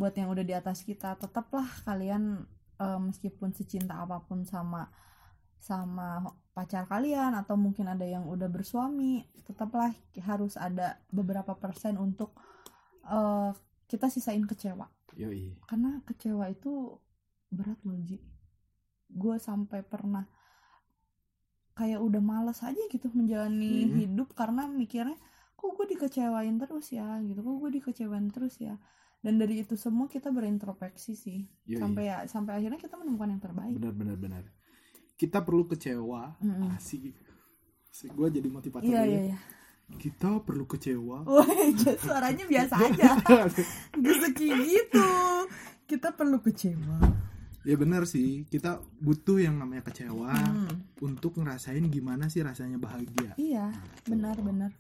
buat 0.01 0.17
yang 0.17 0.33
udah 0.33 0.41
di 0.41 0.57
atas 0.57 0.81
kita 0.81 1.21
tetaplah 1.21 1.69
kalian 1.85 2.49
eh, 2.81 3.01
meskipun 3.05 3.53
secinta 3.53 4.01
apa 4.01 4.25
pun 4.25 4.49
sama 4.49 4.89
sama 5.61 6.25
pacar 6.57 6.89
kalian 6.89 7.37
atau 7.37 7.55
mungkin 7.55 7.87
ada 7.87 8.03
yang 8.09 8.25
udah 8.25 8.49
bersuami 8.49 9.29
tetaplah 9.45 9.93
harus 10.25 10.57
ada 10.57 10.97
beberapa 11.13 11.53
persen 11.61 12.01
untuk 12.01 12.33
eh, 13.05 13.53
kita 13.93 14.09
sisain 14.09 14.41
kecewa. 14.43 14.89
Yoi. 15.13 15.53
karena 15.69 16.01
kecewa 16.03 16.49
itu 16.49 16.97
berat 17.47 17.77
loh 17.85 18.01
Ji. 18.01 18.17
Gue 19.07 19.37
sampai 19.37 19.85
pernah 19.85 20.25
kayak 21.73 22.01
udah 22.01 22.21
males 22.21 22.61
aja 22.61 22.81
gitu 22.89 23.13
menjalani 23.13 23.85
Hmm. 23.85 23.93
hidup 23.99 24.33
karena 24.33 24.65
mikirnya 24.65 25.21
kok 25.53 25.69
gue 25.73 25.87
dikecewain 25.93 26.57
terus 26.57 26.89
ya? 26.91 27.21
Gitu. 27.21 27.37
Kok 27.39 27.57
gue 27.59 27.71
dikecewain 27.77 28.29
terus 28.29 28.57
ya? 28.57 28.81
Dan 29.21 29.37
dari 29.37 29.61
itu 29.61 29.77
semua 29.77 30.09
kita 30.09 30.33
berintrospeksi 30.33 31.13
sih. 31.13 31.41
Yoi. 31.69 31.77
sampai 31.77 32.03
ya 32.09 32.17
sampai 32.25 32.53
akhirnya 32.57 32.81
kita 32.81 32.97
menemukan 32.97 33.29
yang 33.31 33.43
terbaik. 33.43 33.77
Benar 33.77 33.93
benar 33.93 34.17
benar. 34.17 34.45
Kita 35.15 35.45
perlu 35.45 35.69
kecewa 35.69 36.41
Mm-mm. 36.41 36.73
asik. 36.75 37.13
Gue 38.11 38.29
jadi 38.33 38.49
motivator 38.49 38.89
iya 38.89 39.37
kita 39.99 40.41
perlu 40.41 40.65
kecewa. 40.65 41.25
Wah, 41.29 41.49
suaranya 41.99 42.45
biasa 42.45 42.75
aja. 42.89 43.11
Kayak 44.37 44.61
gitu. 44.63 45.07
Kita 45.87 46.13
perlu 46.13 46.41
kecewa. 46.41 46.99
Ya 47.63 47.79
benar 47.79 48.05
sih. 48.05 48.43
Kita 48.47 48.83
butuh 48.99 49.39
yang 49.39 49.55
namanya 49.57 49.87
kecewa 49.87 50.35
Hmm. 50.35 50.83
untuk 50.99 51.39
ngerasain 51.39 51.85
gimana 51.87 52.27
sih 52.27 52.43
rasanya 52.43 52.75
bahagia. 52.77 53.37
Iya 53.37 53.71
benar 54.03 54.35
benar. 54.39 54.71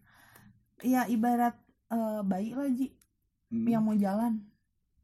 Ya 0.82 1.06
ibarat 1.06 1.54
eh, 1.88 2.20
bayi 2.24 2.52
lah 2.52 2.66
Ji 2.68 2.90
Hmm. 3.52 3.68
yang 3.68 3.84
mau 3.84 3.94
jalan. 3.94 4.42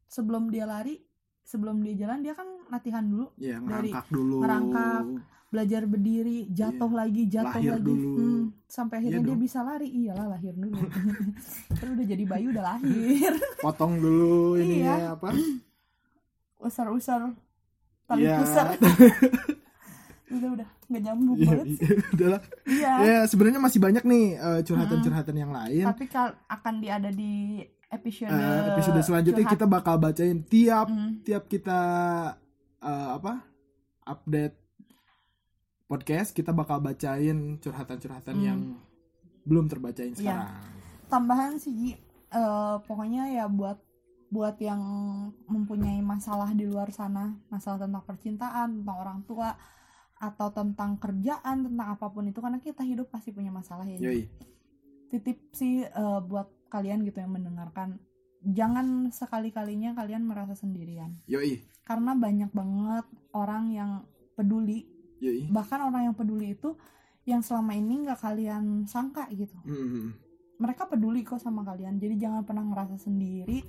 Sebelum 0.08 0.48
dia 0.48 0.64
lari 0.64 1.04
sebelum 1.44 1.80
dia 1.80 1.94
jalan 1.94 2.20
dia 2.20 2.32
kan 2.32 2.48
latihan 2.68 3.04
dulu. 3.04 3.30
Ya 3.36 3.60
dari 3.60 3.92
ngerangkak 3.92 4.06
dulu. 4.08 4.36
ngerangkak, 4.40 5.02
belajar 5.48 5.82
berdiri 5.82 6.44
jatuh 6.48 6.90
lagi 6.90 7.24
jatuh 7.24 7.56
Lahir 7.56 7.72
lagi 7.74 7.84
dulu. 7.86 8.12
Hmm, 8.14 8.42
sampai 8.64 8.94
akhirnya 8.98 9.16
Iya 9.16 9.24
dia 9.24 9.32
dong. 9.32 9.40
bisa 9.40 9.58
lari 9.60 9.88
iyalah 9.88 10.26
lahir 10.28 10.52
dulu 10.52 10.76
kan 11.78 11.86
udah 11.88 12.06
jadi 12.06 12.24
bayi 12.24 12.44
udah 12.46 12.64
lahir 12.66 13.32
potong 13.64 13.96
dulu 13.96 14.56
ini 14.56 14.82
Iya. 14.82 14.92
ya 14.94 15.08
apa 15.14 15.28
usar-usar 16.60 17.32
tali 18.04 18.22
Iya. 18.22 18.36
pusar 18.38 18.66
udah 20.28 20.48
udah 20.54 20.68
nggak 20.86 21.02
nyambung 21.02 21.36
Iya, 21.36 21.46
banget 21.46 21.66
sih. 21.70 21.80
iya, 21.80 21.96
udahlah. 22.10 22.40
iya 22.66 22.92
ya 23.00 23.18
sebenarnya 23.24 23.60
masih 23.62 23.80
banyak 23.80 24.04
nih 24.04 24.24
eh, 24.36 24.60
curhatan-curhatan 24.62 25.32
yang 25.34 25.48
lain 25.50 25.84
tapi 25.86 26.04
kal- 26.06 26.36
akan 26.46 26.74
diada 26.78 27.08
di 27.08 27.64
episode 27.88 28.28
Eh, 28.28 28.62
episode 28.70 29.00
selanjutnya 29.00 29.40
curhat. 29.42 29.54
kita 29.54 29.64
bakal 29.66 29.96
bacain 29.96 30.44
tiap 30.44 30.84
Hmm, 30.86 31.24
tiap 31.24 31.48
kita 31.48 31.80
eh, 32.78 33.08
apa 33.14 33.40
update 34.04 34.67
podcast 35.88 36.30
kita 36.30 36.52
bakal 36.52 36.78
bacain 36.78 37.56
curhatan-curhatan 37.58 38.36
Hmm. 38.36 38.44
yang 38.44 38.60
belum 39.42 39.66
terbacain 39.66 40.12
Iya. 40.12 40.18
sekarang. 40.18 40.50
tambahan 41.08 41.56
sih 41.56 41.72
Ji, 41.72 41.90
eh, 42.28 42.76
pokoknya 42.78 43.32
ya 43.32 43.48
buat 43.48 43.80
buat 44.28 44.60
yang 44.60 44.76
mempunyai 45.42 46.04
masalah 46.04 46.52
di 46.52 46.62
luar 46.62 46.92
sana 46.92 47.32
masalah 47.48 47.80
tentang 47.80 48.04
percintaan 48.04 48.68
tentang 48.78 48.96
orang 48.98 49.20
tua 49.24 49.56
atau 50.14 50.52
tentang 50.52 50.98
kerjaan 50.98 51.64
tentang 51.64 51.88
apa 51.90 52.06
pun 52.06 52.28
itu 52.28 52.36
karena 52.36 52.60
kita 52.60 52.84
hidup 52.84 53.08
pasti 53.08 53.32
punya 53.32 53.48
masalah 53.48 53.88
ya. 53.88 53.96
Yoi. 53.98 54.28
titip 55.08 55.40
sih 55.50 55.80
eh, 55.80 56.20
buat 56.20 56.68
kalian 56.68 57.00
gitu 57.02 57.16
yang 57.18 57.32
mendengarkan 57.32 57.96
jangan 58.44 59.08
sekali 59.08 59.48
kalinya 59.48 59.96
kalian 59.96 60.22
merasa 60.22 60.52
sendirian 60.52 61.16
Yoi. 61.24 61.64
karena 61.82 62.12
banyak 62.12 62.52
banget 62.52 63.06
orang 63.32 63.72
yang 63.72 63.90
peduli 64.34 64.84
Yoi. 65.18 65.48
bahkan 65.48 65.80
orang 65.80 66.06
yang 66.06 66.14
peduli 66.14 66.52
itu 66.52 66.74
yang 67.24 67.40
selama 67.40 67.72
ini 67.72 68.02
nggak 68.02 68.18
kalian 68.18 68.84
sangka 68.84 69.26
gitu 69.30 69.56
Hmm. 69.60 70.14
mereka 70.56 70.86
peduli 70.86 71.22
kok 71.22 71.38
sama 71.38 71.62
kalian 71.62 71.96
jadi 71.96 72.16
jangan 72.18 72.42
pernah 72.42 72.64
ngerasa 72.64 72.96
sendiri 72.98 73.62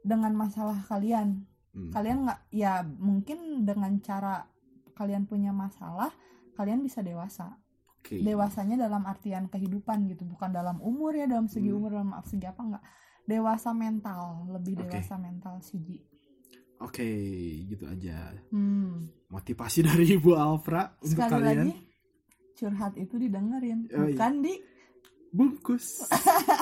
dengan 0.00 0.32
masalah 0.32 0.78
kalian 0.84 1.44
Hmm. 1.70 1.90
kalian 1.90 2.18
nggak 2.22 2.40
ya 2.50 2.72
mungkin 2.86 3.38
dengan 3.62 3.98
cara 3.98 4.46
kalian 4.94 5.26
punya 5.26 5.50
masalah 5.50 6.14
kalian 6.54 6.78
bisa 6.80 7.02
dewasa 7.02 7.58
Oke. 7.98 8.22
dewasanya 8.22 8.78
dalam 8.78 9.02
artian 9.02 9.50
kehidupan 9.50 10.06
gitu 10.06 10.22
bukan 10.24 10.54
dalam 10.54 10.78
umur 10.78 11.10
ya 11.12 11.26
dalam 11.26 11.50
segi 11.50 11.66
Hmm. 11.68 11.78
umur 11.82 11.90
dalam 11.92 12.14
segi 12.22 12.46
apa 12.46 12.62
enggak 12.62 12.84
dewasa 13.24 13.74
mental 13.74 14.46
lebih 14.48 14.78
dewasa 14.78 15.18
mental 15.18 15.58
sih 15.58 15.98
Oke, 16.84 17.08
gitu 17.64 17.84
aja. 17.84 18.30
hmm. 18.48 19.26
Motivasi 19.26 19.80
dari 19.88 20.14
Ibu 20.14 20.30
Alfra 20.32 20.94
untuk 20.98 21.16
sekali 21.16 21.32
kalian. 21.34 21.56
lagi 21.64 21.72
curhat 22.54 22.94
itu 22.94 23.14
didengerin 23.16 23.90
Oh, 23.90 24.04
iya. 24.04 24.14
bukan 24.14 24.32
di 24.40 24.54
Bungkus. 25.28 26.06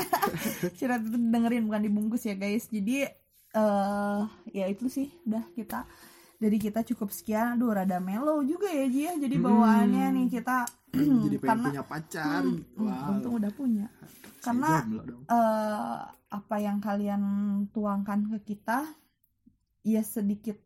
curhat 0.78 1.02
itu 1.02 1.16
dengerin 1.20 1.66
bukan 1.66 1.82
dibungkus 1.82 2.22
ya 2.22 2.32
guys 2.32 2.64
jadi 2.66 3.12
eh 3.52 4.20
ya 4.50 4.64
itu 4.66 4.88
sih 4.88 5.12
udah 5.22 5.44
kita 5.52 5.84
dari 6.34 6.56
kita 6.56 6.80
cukup 6.82 7.12
sekian 7.12 7.54
aduh 7.54 7.70
rada 7.70 8.00
mellow 8.00 8.40
juga 8.40 8.66
ya 8.66 8.88
Ji 8.88 9.00
ya 9.04 9.14
jadi 9.18 9.36
Hmm. 9.36 9.44
bawaannya 9.44 10.04
nih 10.14 10.26
kita 10.32 10.56
Jadi 11.24 11.36
pengen 11.36 11.40
karena 11.42 11.68
punya 11.68 11.84
pacar. 11.84 12.40
Hmm, 12.40 12.52
gitu. 12.54 12.72
hmm, 12.74 12.88
Wow. 12.88 13.10
untung 13.12 13.34
udah 13.36 13.52
punya 13.52 13.86
karena 14.40 14.70
eh 15.28 15.98
apa 16.32 16.56
yang 16.58 16.78
kalian 16.78 17.22
tuangkan 17.68 18.20
ke 18.30 18.38
kita 18.48 18.88
ya 19.82 20.00
sedikit 20.00 20.58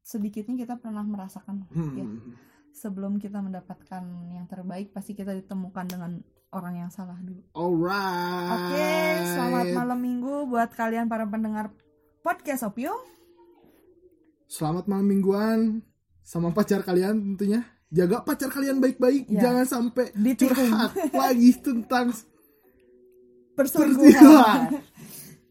sedikitnya 0.00 0.58
kita 0.58 0.74
pernah 0.76 1.00
merasakan 1.00 1.64
Hmm. 1.68 1.94
ya 1.94 2.06
sebelum 2.72 3.16
kita 3.16 3.38
mendapatkan 3.38 4.02
yang 4.28 4.44
terbaik 4.44 4.90
pasti 4.90 5.12
kita 5.12 5.30
ditemukan 5.32 5.86
dengan 5.86 6.10
orang 6.50 6.74
yang 6.76 6.90
salah 6.90 7.16
dulu 7.16 7.40
Alright. 7.52 8.50
oke 8.50 8.90
selamat 9.28 9.66
malam 9.72 9.98
minggu 9.98 10.34
buat 10.44 10.70
kalian 10.70 11.06
para 11.06 11.24
pendengar 11.24 11.70
podcast 12.20 12.64
opium 12.64 12.98
Selamat 14.46 14.84
malam 14.84 15.08
mingguan 15.08 15.60
sama 16.20 16.50
pacar 16.50 16.80
kalian 16.80 17.34
tentunya. 17.34 17.64
Jaga 17.88 18.22
pacar 18.22 18.48
kalian 18.48 18.76
baik-baik, 18.76 19.26
Ya. 19.26 19.40
jangan 19.40 19.66
sampai 19.66 20.12
Ditikung. 20.12 20.52
curhat 20.54 20.92
lagi 21.10 21.50
tentang 21.56 22.12
perselingkuhan 23.56 24.04
perselingkuhan. 24.04 24.60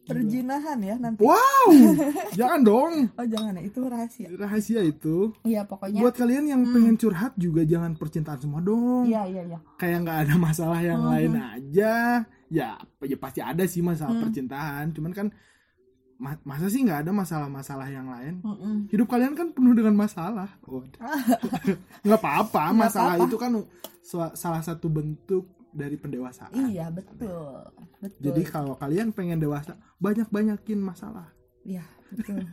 Perjinahan 0.04 0.78
ya 0.78 0.94
nanti 0.94 1.20
Wow, 1.20 1.68
jangan 2.38 2.60
dong. 2.60 2.92
oh 3.10 3.26
jangan 3.26 3.52
ya 3.54 3.62
itu 3.62 3.80
rahasia 3.82 4.28
Rahasia 4.30 4.80
itu. 4.80 5.32
iya 5.42 5.62
pokoknya 5.62 5.98
Buat 5.98 6.14
kalian 6.14 6.44
yang 6.46 6.62
Hmm. 6.62 6.72
pengen 6.72 6.96
curhat 6.96 7.32
juga 7.34 7.62
jangan 7.62 7.92
percintaan 7.92 8.36
semua 8.36 8.60
dong. 8.60 9.04
iya 9.04 9.24
iya 9.24 9.42
iya 9.46 9.58
Kayak 9.74 9.98
nggak 10.02 10.18
ada 10.22 10.34
masalah 10.36 10.78
yang 10.78 11.00
Mhm. 11.00 11.08
lain 11.08 11.32
aja. 11.34 11.94
Ya, 12.46 12.68
ya 13.00 13.16
pasti 13.16 13.40
ada 13.40 13.64
sih 13.64 13.80
masalah 13.80 14.12
Hmm. 14.12 14.22
percintaan. 14.22 14.84
Cuman 14.90 15.10
kan 15.10 15.26
ma- 16.14 16.38
masa 16.44 16.68
sih 16.68 16.80
nggak 16.80 17.02
ada 17.02 17.10
masalah-masalah 17.10 17.88
yang 17.88 18.06
lain? 18.06 18.38
Mm-mm. 18.40 18.86
Hidup 18.86 19.08
kalian 19.08 19.32
kan 19.32 19.50
penuh 19.50 19.72
dengan 19.72 19.96
masalah. 19.96 20.46
Nggak 22.04 22.20
apa-apa. 22.20 22.62
Nggak 22.70 22.78
Masalah 22.86 23.14
apa-apa. 23.16 23.26
itu 23.26 23.36
kan 23.36 23.52
sa- 24.00 24.34
salah 24.34 24.60
satu 24.60 24.86
bentuk 24.86 25.48
dari 25.74 25.96
pendewasaan. 25.96 26.54
iya 26.64 26.86
betul 26.88 27.66
betul 27.98 28.22
Jadi 28.22 28.42
kalau 28.44 28.74
kalian 28.74 29.10
pengen 29.10 29.36
dewasa, 29.36 29.74
banyak-banyakin 29.96 30.78
masalah. 30.78 31.34
iya 31.60 31.82
betul 32.08 32.38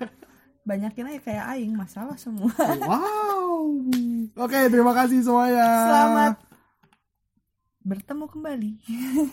banyakin 0.61 1.05
aja 1.07 1.19
kayak 1.21 1.45
aing 1.51 1.73
masalah 1.73 2.13
semua 2.15 2.49
Wow. 2.81 3.77
Oke, 4.37 4.59
terima 4.67 4.91
kasih 4.91 5.21
semuanya. 5.21 5.65
selamat 5.85 6.35
bertemu 7.81 8.25
kembali 8.27 8.71